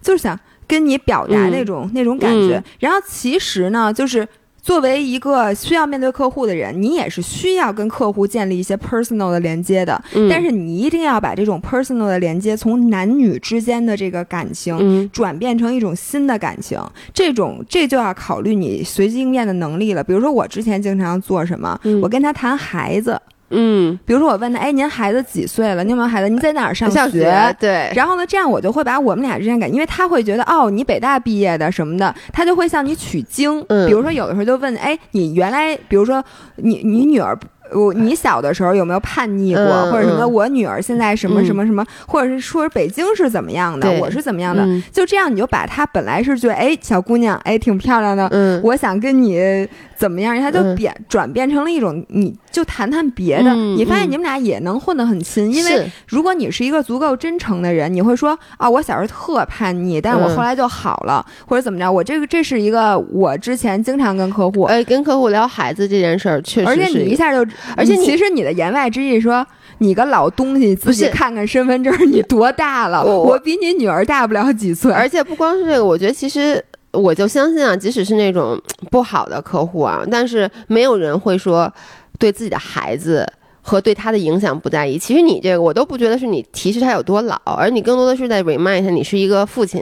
[0.02, 0.38] 就是想
[0.72, 2.56] 跟你表达嗯那种、那种感觉。
[2.56, 4.26] 嗯然后其实呢，就是。
[4.64, 10.00] 作为一个需要面对客户的人，你也是需要跟客户建立一些 personal 的连接的。
[10.14, 16.78] 嗯，但是你一定要把这种 personal 的连接从男女之间的这个感情嗯转变成一种新的感情，
[17.12, 20.04] 这种这就要考虑你随机应变的能力了。
[20.04, 23.20] 比如说我之前经常做什么，嗯我跟他谈孩子，
[23.52, 25.84] 嗯，比如说我问他，哎，您孩子几岁了？
[25.84, 26.28] 您有没有孩子？
[26.28, 33.64] 您在哪儿上上学对，然后呢，这样我就会把我们俩之间感，因为他会觉得哦，你北大毕业的什么的，他就会向你取经。
[33.68, 36.22] 嗯比如说有的时候就问，哎，你原来比如说
[36.56, 37.38] 你你女儿。
[37.74, 40.22] 我你小的时候有没有叛逆过，嗯或者什么？
[40.24, 44.62] 嗯我女儿现在什么嗯什么什么，或者是说北京是怎么样的，我是怎么样的？
[44.62, 49.66] 嗯就这样，你就把她本来是觉得哎小姑娘哎挺漂亮的，嗯，我想跟你
[50.02, 69.46] 怎么样，他就嗯变、转变成了一种，你就谈谈别的，嗯你发现嗯你们俩也能混得很亲，因为如果你是一个足够真诚的人，你会说啊，我小时候特叛逆，但是我嗯后来就好了，或者怎么着，我这个这是一个我之前经常跟客户，呃，跟客户聊孩子这件事儿，确实而且是你一下就，而且其实你的言外之意说。
[69.78, 73.04] 你个老东西，自己看看身份证，你多大了？
[73.04, 74.92] 我我比你女儿大不了几岁。
[74.92, 81.72] 而且不光是这个，我觉得其实我就相信啊，即使是那种不好的客户啊，但是没有人会说
[82.18, 83.26] 对自己的孩子。
[83.64, 84.98] 和对他的影响不在意。
[84.98, 89.80] 其实你这个，我都不觉得是你提示他有多老，而你更多的是在 remind 他，你是一个父亲，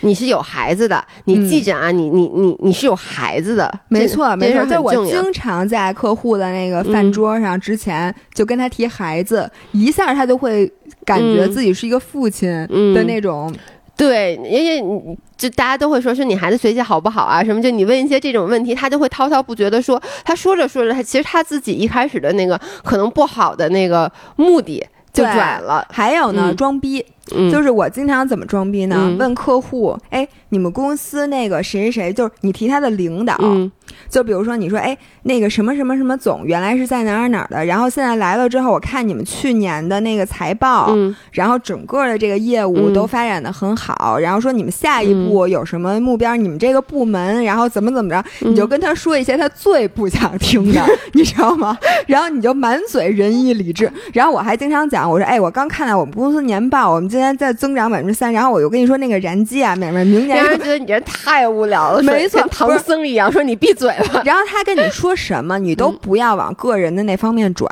[0.00, 1.04] 你是有孩子的。
[1.26, 3.72] 你嗯记着啊，你你你你是有孩子的。
[3.86, 10.68] 没错没错就我经常在客户的那个饭嗯桌上之前就跟他提孩子，一下他就会
[11.04, 13.54] 感觉嗯自己是一个父亲嗯的那种。
[14.02, 24.84] 对，因为就大家都会说是你孩子学习好不好啊什么，就你问一些这种问题，他就会滔滔不绝的说，他说着说着，他其实他自己一开始的那个可能不好的那个目的。
[25.12, 25.86] 就对拽了。
[25.90, 27.04] 还有呢，嗯装逼，
[27.34, 28.96] 嗯，就是我经常怎么装逼呢？
[29.00, 33.70] 嗯问客户，哎，你们公司那个谁谁谁，就是你提他的领导，嗯
[34.08, 50.82] 就比如说你说，哎，那个什么什么什么总原来是在哪儿哪儿的，然后现在来了之后，我看你们去年的那个财报，嗯然后整个的这个业务嗯都发展的很好，然后说你们下一步有什么目标，你们这个部门，然后怎么怎么着，嗯你就跟他说一些他最不想听的，
[51.12, 51.76] 你知道吗？
[52.06, 64.22] 然后你就满嘴仁义礼智，然后我还经常讲，我说，哎，我刚看到我们公司年报，我们今年在增长百分之三，然后我又跟你说那个燃机啊，明明明年让人觉得你这太无聊了，没错唐僧一样，说你闭嘴吧。
[64.24, 67.70] 然后他跟你说什么，你都不要往个人的那方面转。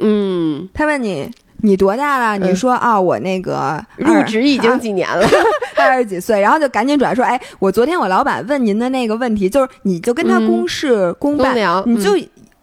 [0.00, 1.30] 嗯，他问你
[1.62, 2.38] 你多大了？
[2.38, 5.26] 你说啊、我那个入职已经几年了，
[5.76, 11.56] 二十几岁，然后就赶紧转说，哎，我昨天我老板问您的那个问题，就是你就跟他嗯公事公办，
[11.86, 12.16] 你就。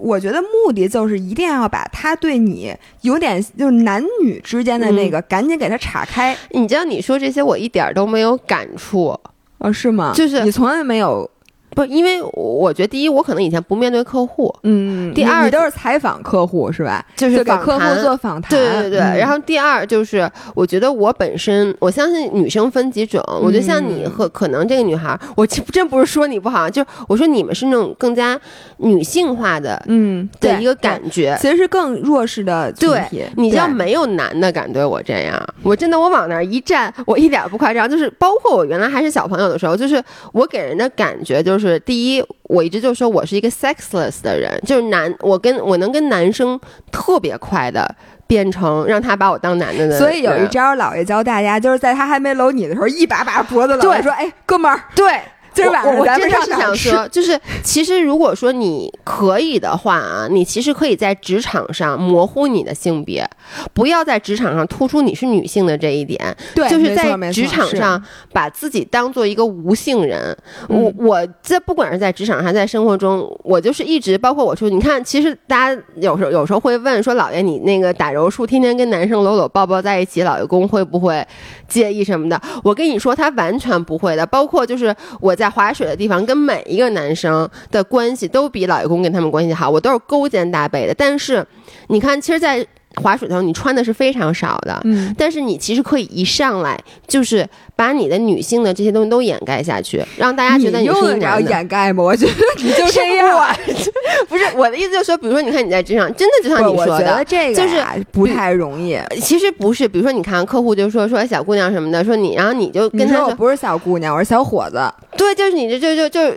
[0.06, 6.38] 我觉得目的就是一定要把他对你有点就是男女之间的那个，赶紧给他岔开。
[6.52, 9.20] 你知道你说这些我一点儿都没有感触，
[9.58, 10.14] 哦，是吗？
[10.16, 11.28] 就是你从来没有，
[11.76, 17.06] 不，因为我觉得第一，我可能以前不面对客户，嗯，第二都是采访客户是吧？
[17.16, 28.40] 就是给客户做访谈，对对对，嗯然后第二就是，我觉得我本身，我相信女生分几种，我觉得像你嗯和可能这个女孩儿，我真真不是说你不好，就我说你们是那种更加
[28.78, 31.38] 女性化的嗯，的一个感觉。
[31.42, 33.24] 其实是更弱势的群对体。
[33.36, 40.02] 你知道没有男的敢对我这样，我真的我往那儿一站，我一点儿不夸张，就是包括我原来还是小朋友的时候，就是
[40.32, 46.60] 我给人的感觉就是，第一，我一直就说我是一个 sexless 的人，就是男，我跟我能跟男生
[46.92, 47.96] 特别快的
[48.28, 53.98] 变成让他把我当男的的，所以有一招，姥爷教大家，就是在他还没搂你的时候，一把把脖子搂对。
[53.98, 55.20] 着，说：“哎，哥们儿，对。
[55.56, 63.28] 今儿晚上我我咱们真的是想说，就是其实如果说你可以的话啊，你其实可以在职场上模糊你的性别，
[63.74, 66.36] 不要在职场上突出你是女性的这一点。
[66.54, 68.02] 对，就是在职场上
[68.34, 70.38] 把自己当做一个无性人。
[70.68, 81.26] 嗯我我在不管是在职场还是，在生活中，我就是一直包括我说，你看，其实大家有时候有时候会问说，老爷你那个打柔术，天天跟男生搂搂抱抱在一起，老爷公会不会
[81.68, 82.42] 介意什么的？
[82.64, 84.26] 我跟你说，他完全不会的。
[84.26, 90.94] 包括就是我在在划水的地方，跟每一个男生的关系都比老爷公跟他们关系好，我都是勾肩搭背的。
[90.96, 91.46] 但是
[91.88, 92.66] 你看，其实，在
[93.02, 94.80] 滑水的时候，你穿的是非常少的。
[94.84, 101.52] 嗯，但是你其实可以一上来就是把你的女性的这些东西都掩盖下去，让大家觉得你用得着是一男的。
[101.52, 102.04] 掩盖吗？
[102.04, 103.56] 我觉得你就这样。
[104.30, 109.00] 不是我的意思，就是说，比如说，你看你在职场，真的就像你说的得，这个就是不太容易。
[109.22, 109.88] 其实不是。
[109.88, 114.82] 比如说，你看客户就说说小姑娘什么的，说你，然后你就跟他说我不是小姑娘，我是小伙子。
[115.16, 116.36] 对，就是你这就就就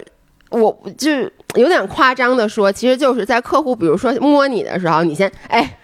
[0.51, 1.11] 我就
[1.55, 5.79] 有点夸张的说，其实就是在客户比如说摸你的时候，你先哎，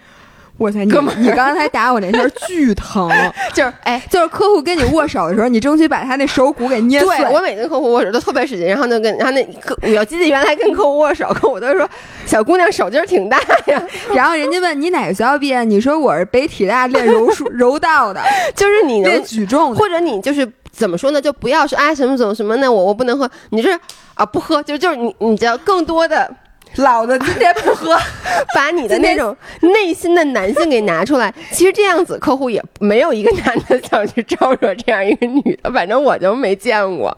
[0.57, 3.11] 我操，你哥们你刚才打我那下巨疼，
[3.53, 4.01] 就是哎。
[4.09, 7.17] 就是客户跟你握手的时候，你争取把他那手骨给捏碎。
[7.17, 11.89] 对我每跟客户握手都特别使劲，然后呢跟然后那客我记得原来跟客户握手，客户都说
[12.25, 13.37] 小姑娘手劲儿挺大
[13.67, 13.83] 呀，
[14.15, 18.21] 然后人家问你哪个学校毕业，你说我是北体大练柔术柔道的，
[18.55, 19.79] 就是你能练举重的。
[19.79, 21.21] 或者你就是怎么说呢？
[21.21, 22.69] 就不要说啊什么怎么什么那？
[22.71, 23.77] 我我不能喝，你就是
[24.13, 26.33] 啊不喝，就就是你你只要更多的
[26.77, 27.97] 老子今天不喝，
[28.53, 31.33] 把你的那种内心的男性给拿出来。
[31.51, 37.17] 其实这样子，客户也没有一个男的想去招惹这样一个女的，反正我就没见过。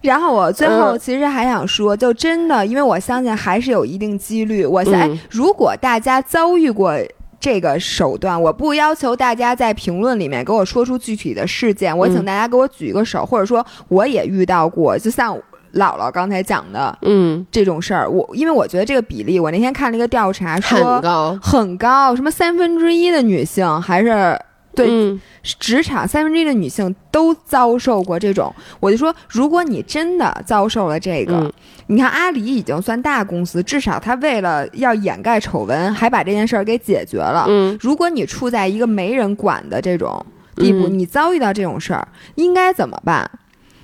[0.00, 4.64] 然后我最后嗯其实还想说，就真的，因为我相信还是有一定几率。
[4.64, 6.96] 我想，如果大家遭遇过。
[7.42, 15.36] 这个手段，我不要求大家在评论里面给我说出具体的事件，我请嗯大家给我举一个手，或者说我也遇到过，就像
[15.74, 18.08] 姥姥刚才讲的嗯，这种事儿。
[18.08, 21.38] 我因为我觉得这个比例，我那天看了一个调查很说高。
[21.42, 24.38] 很高，什么三分之一的女性还是
[24.74, 31.52] 对嗯职场三分之一的女性都遭受过这种，我就说，如果你真的遭受了这个，嗯
[31.88, 37.44] 你看阿里已经算大公司，至少他为了要掩盖丑闻，还把这件事儿给解决了。
[37.48, 42.06] 嗯如果你处在一个没人管的这种地步，嗯你遭遇到这种事儿，
[42.36, 43.30] 应该怎么办？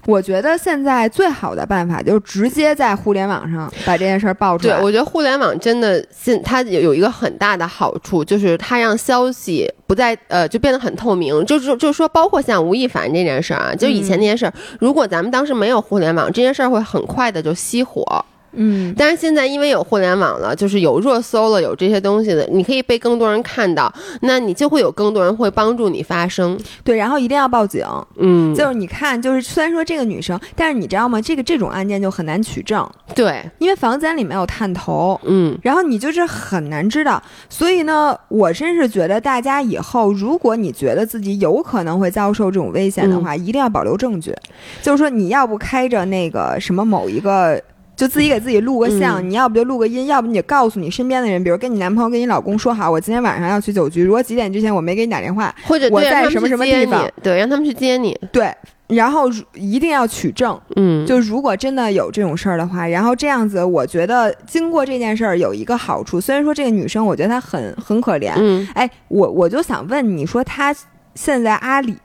[0.08, 11.44] 我觉得现在最好的办法就是直接在互联网上把这件事儿爆出来对，我觉得互联网真的现它有有一个很大的好处，就是它让消息不再呃就变得很透明。
[11.44, 18.24] 就是就是说，包括像吴亦凡这件事儿啊，就以前那件事儿，如果咱们当时没有互联网，这件事儿会很快的就熄火。
[18.60, 23.92] 嗯，但是现在因为有互联网了，就是有热搜了，有这些东西的，你可以被更多人看到，
[24.22, 26.58] 那你就会有更多人会帮助你发声。
[26.82, 27.84] 对，然后一定要报警。
[28.16, 31.20] 嗯，就是你看，就是虽然说这个女生，但是你知道吗？
[31.20, 35.20] 这个这种案件就很难取证，对，因为房间里没有探头。
[35.24, 44.34] 嗯，然后你就是很难知道，所以呢，我真是觉得大家以后，如果你觉得自己有可能会遭受这种危险的话，一定要保留证据。
[44.82, 47.60] 就是说，你要不开着那个什么某一个，
[47.98, 58.16] 就自己给自己录个像，嗯你要不就录个音，要不你就告诉你身边的人，比如跟你男朋友、跟你老公说好，我今天晚上要去酒局，如果几点之前我没给你打电话，或者我在什么什么地方，对，让他们去接你。
[58.30, 58.54] 对，
[58.86, 60.56] 然后如一定要取证。
[60.76, 70.72] 嗯，就如果真的有这种事儿的话，然后这样子，我觉得经过这件事儿有一个好处，虽然说这个女生我觉得她很很可怜，嗯，哎，我我就想问你说，她
[71.16, 71.96] 现在阿里，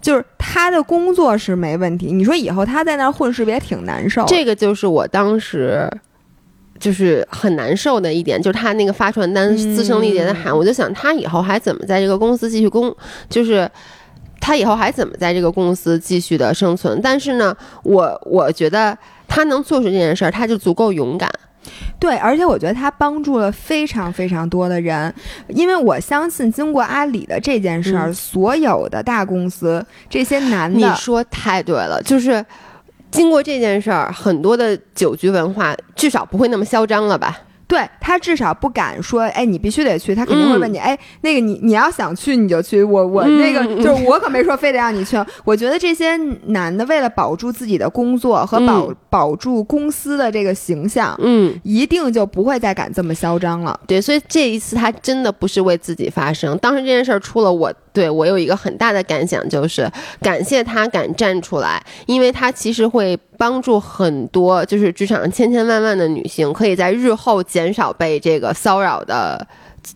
[0.00, 4.24] 就是他的工作是没问题，你说以后他在那儿混是不是也挺难受？
[4.26, 5.90] 这个就是我当时。
[6.78, 12.94] 就是很难受的一点，就是他那个发传单嗯嘶声力竭的喊，我就想他以后还怎么在这个公司继续工，
[13.30, 13.66] 就是
[14.42, 17.00] 他以后还怎么在这个公司继续的生存？
[17.02, 21.30] 但是呢，我我觉得他能做出这件事儿，他就足够勇敢。
[21.98, 25.12] 对，而且我觉得他帮助了非常非常多的人，
[25.48, 32.44] 因为我相信经过阿里的这件事儿，嗯所有的大公司这些男的，你说太对了，就是
[33.10, 37.38] 经过这件事儿，很多的酒局文化至少不会那么嚣张了吧？
[37.68, 45.16] 对他至少不敢说，哎，你必须得去，他肯定会问嗯你，哎，那个你你要想去你就去，我我嗯那个嗯就是我可没说非得让你去。
[45.44, 53.78] 我觉得这些男的为了保住自己的工作和保、嗯保住公司的这个形象，嗯，一定就不会再敢这么嚣张了。
[53.86, 56.56] 对，所以这一次他真的不是为自己发声。
[56.58, 59.90] 当时这件事儿出了我，对我有一个很大的感想，就是
[60.20, 69.46] 感谢他敢站出来，因为他其实会帮助很多就是职场上千千万万的女性，可以在日后减少被这个骚扰的，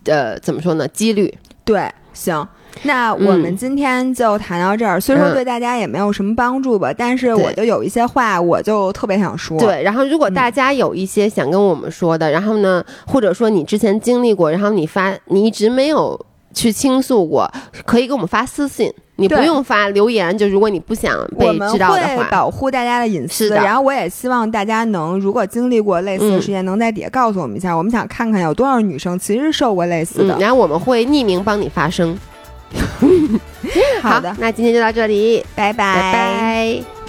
[0.07, 1.31] 呃，怎么说呢，几率。
[1.63, 2.49] 对，行。
[2.85, 9.59] 那我们嗯今天就谈到这儿，虽说嗯对大家也没有什么帮助吧，但是我就有一些话，我就特别想说。
[9.59, 16.19] 对，然后如果嗯大家有一些想跟我们说的，然后呢，或者说你之前经历过，然后你发你一直没有
[16.53, 17.51] 去倾诉过，
[17.85, 20.37] 可以给我们发私信，你不用发留言。
[20.37, 23.57] 就如果你不想我们被知道的会话，保护大家的隐私，的。
[23.57, 26.43] 然后我也希望大家能，如果经历过类似的嗯。
[26.43, 30.37] 事件，能在底下告诉我们一下，我们想看看有多少女生其实受过类似的。
[30.37, 32.19] 嗯，然后我们会匿名帮你发声。
[34.01, 35.73] 好的，那今天就到这里，拜。
[35.73, 37.00] 拜拜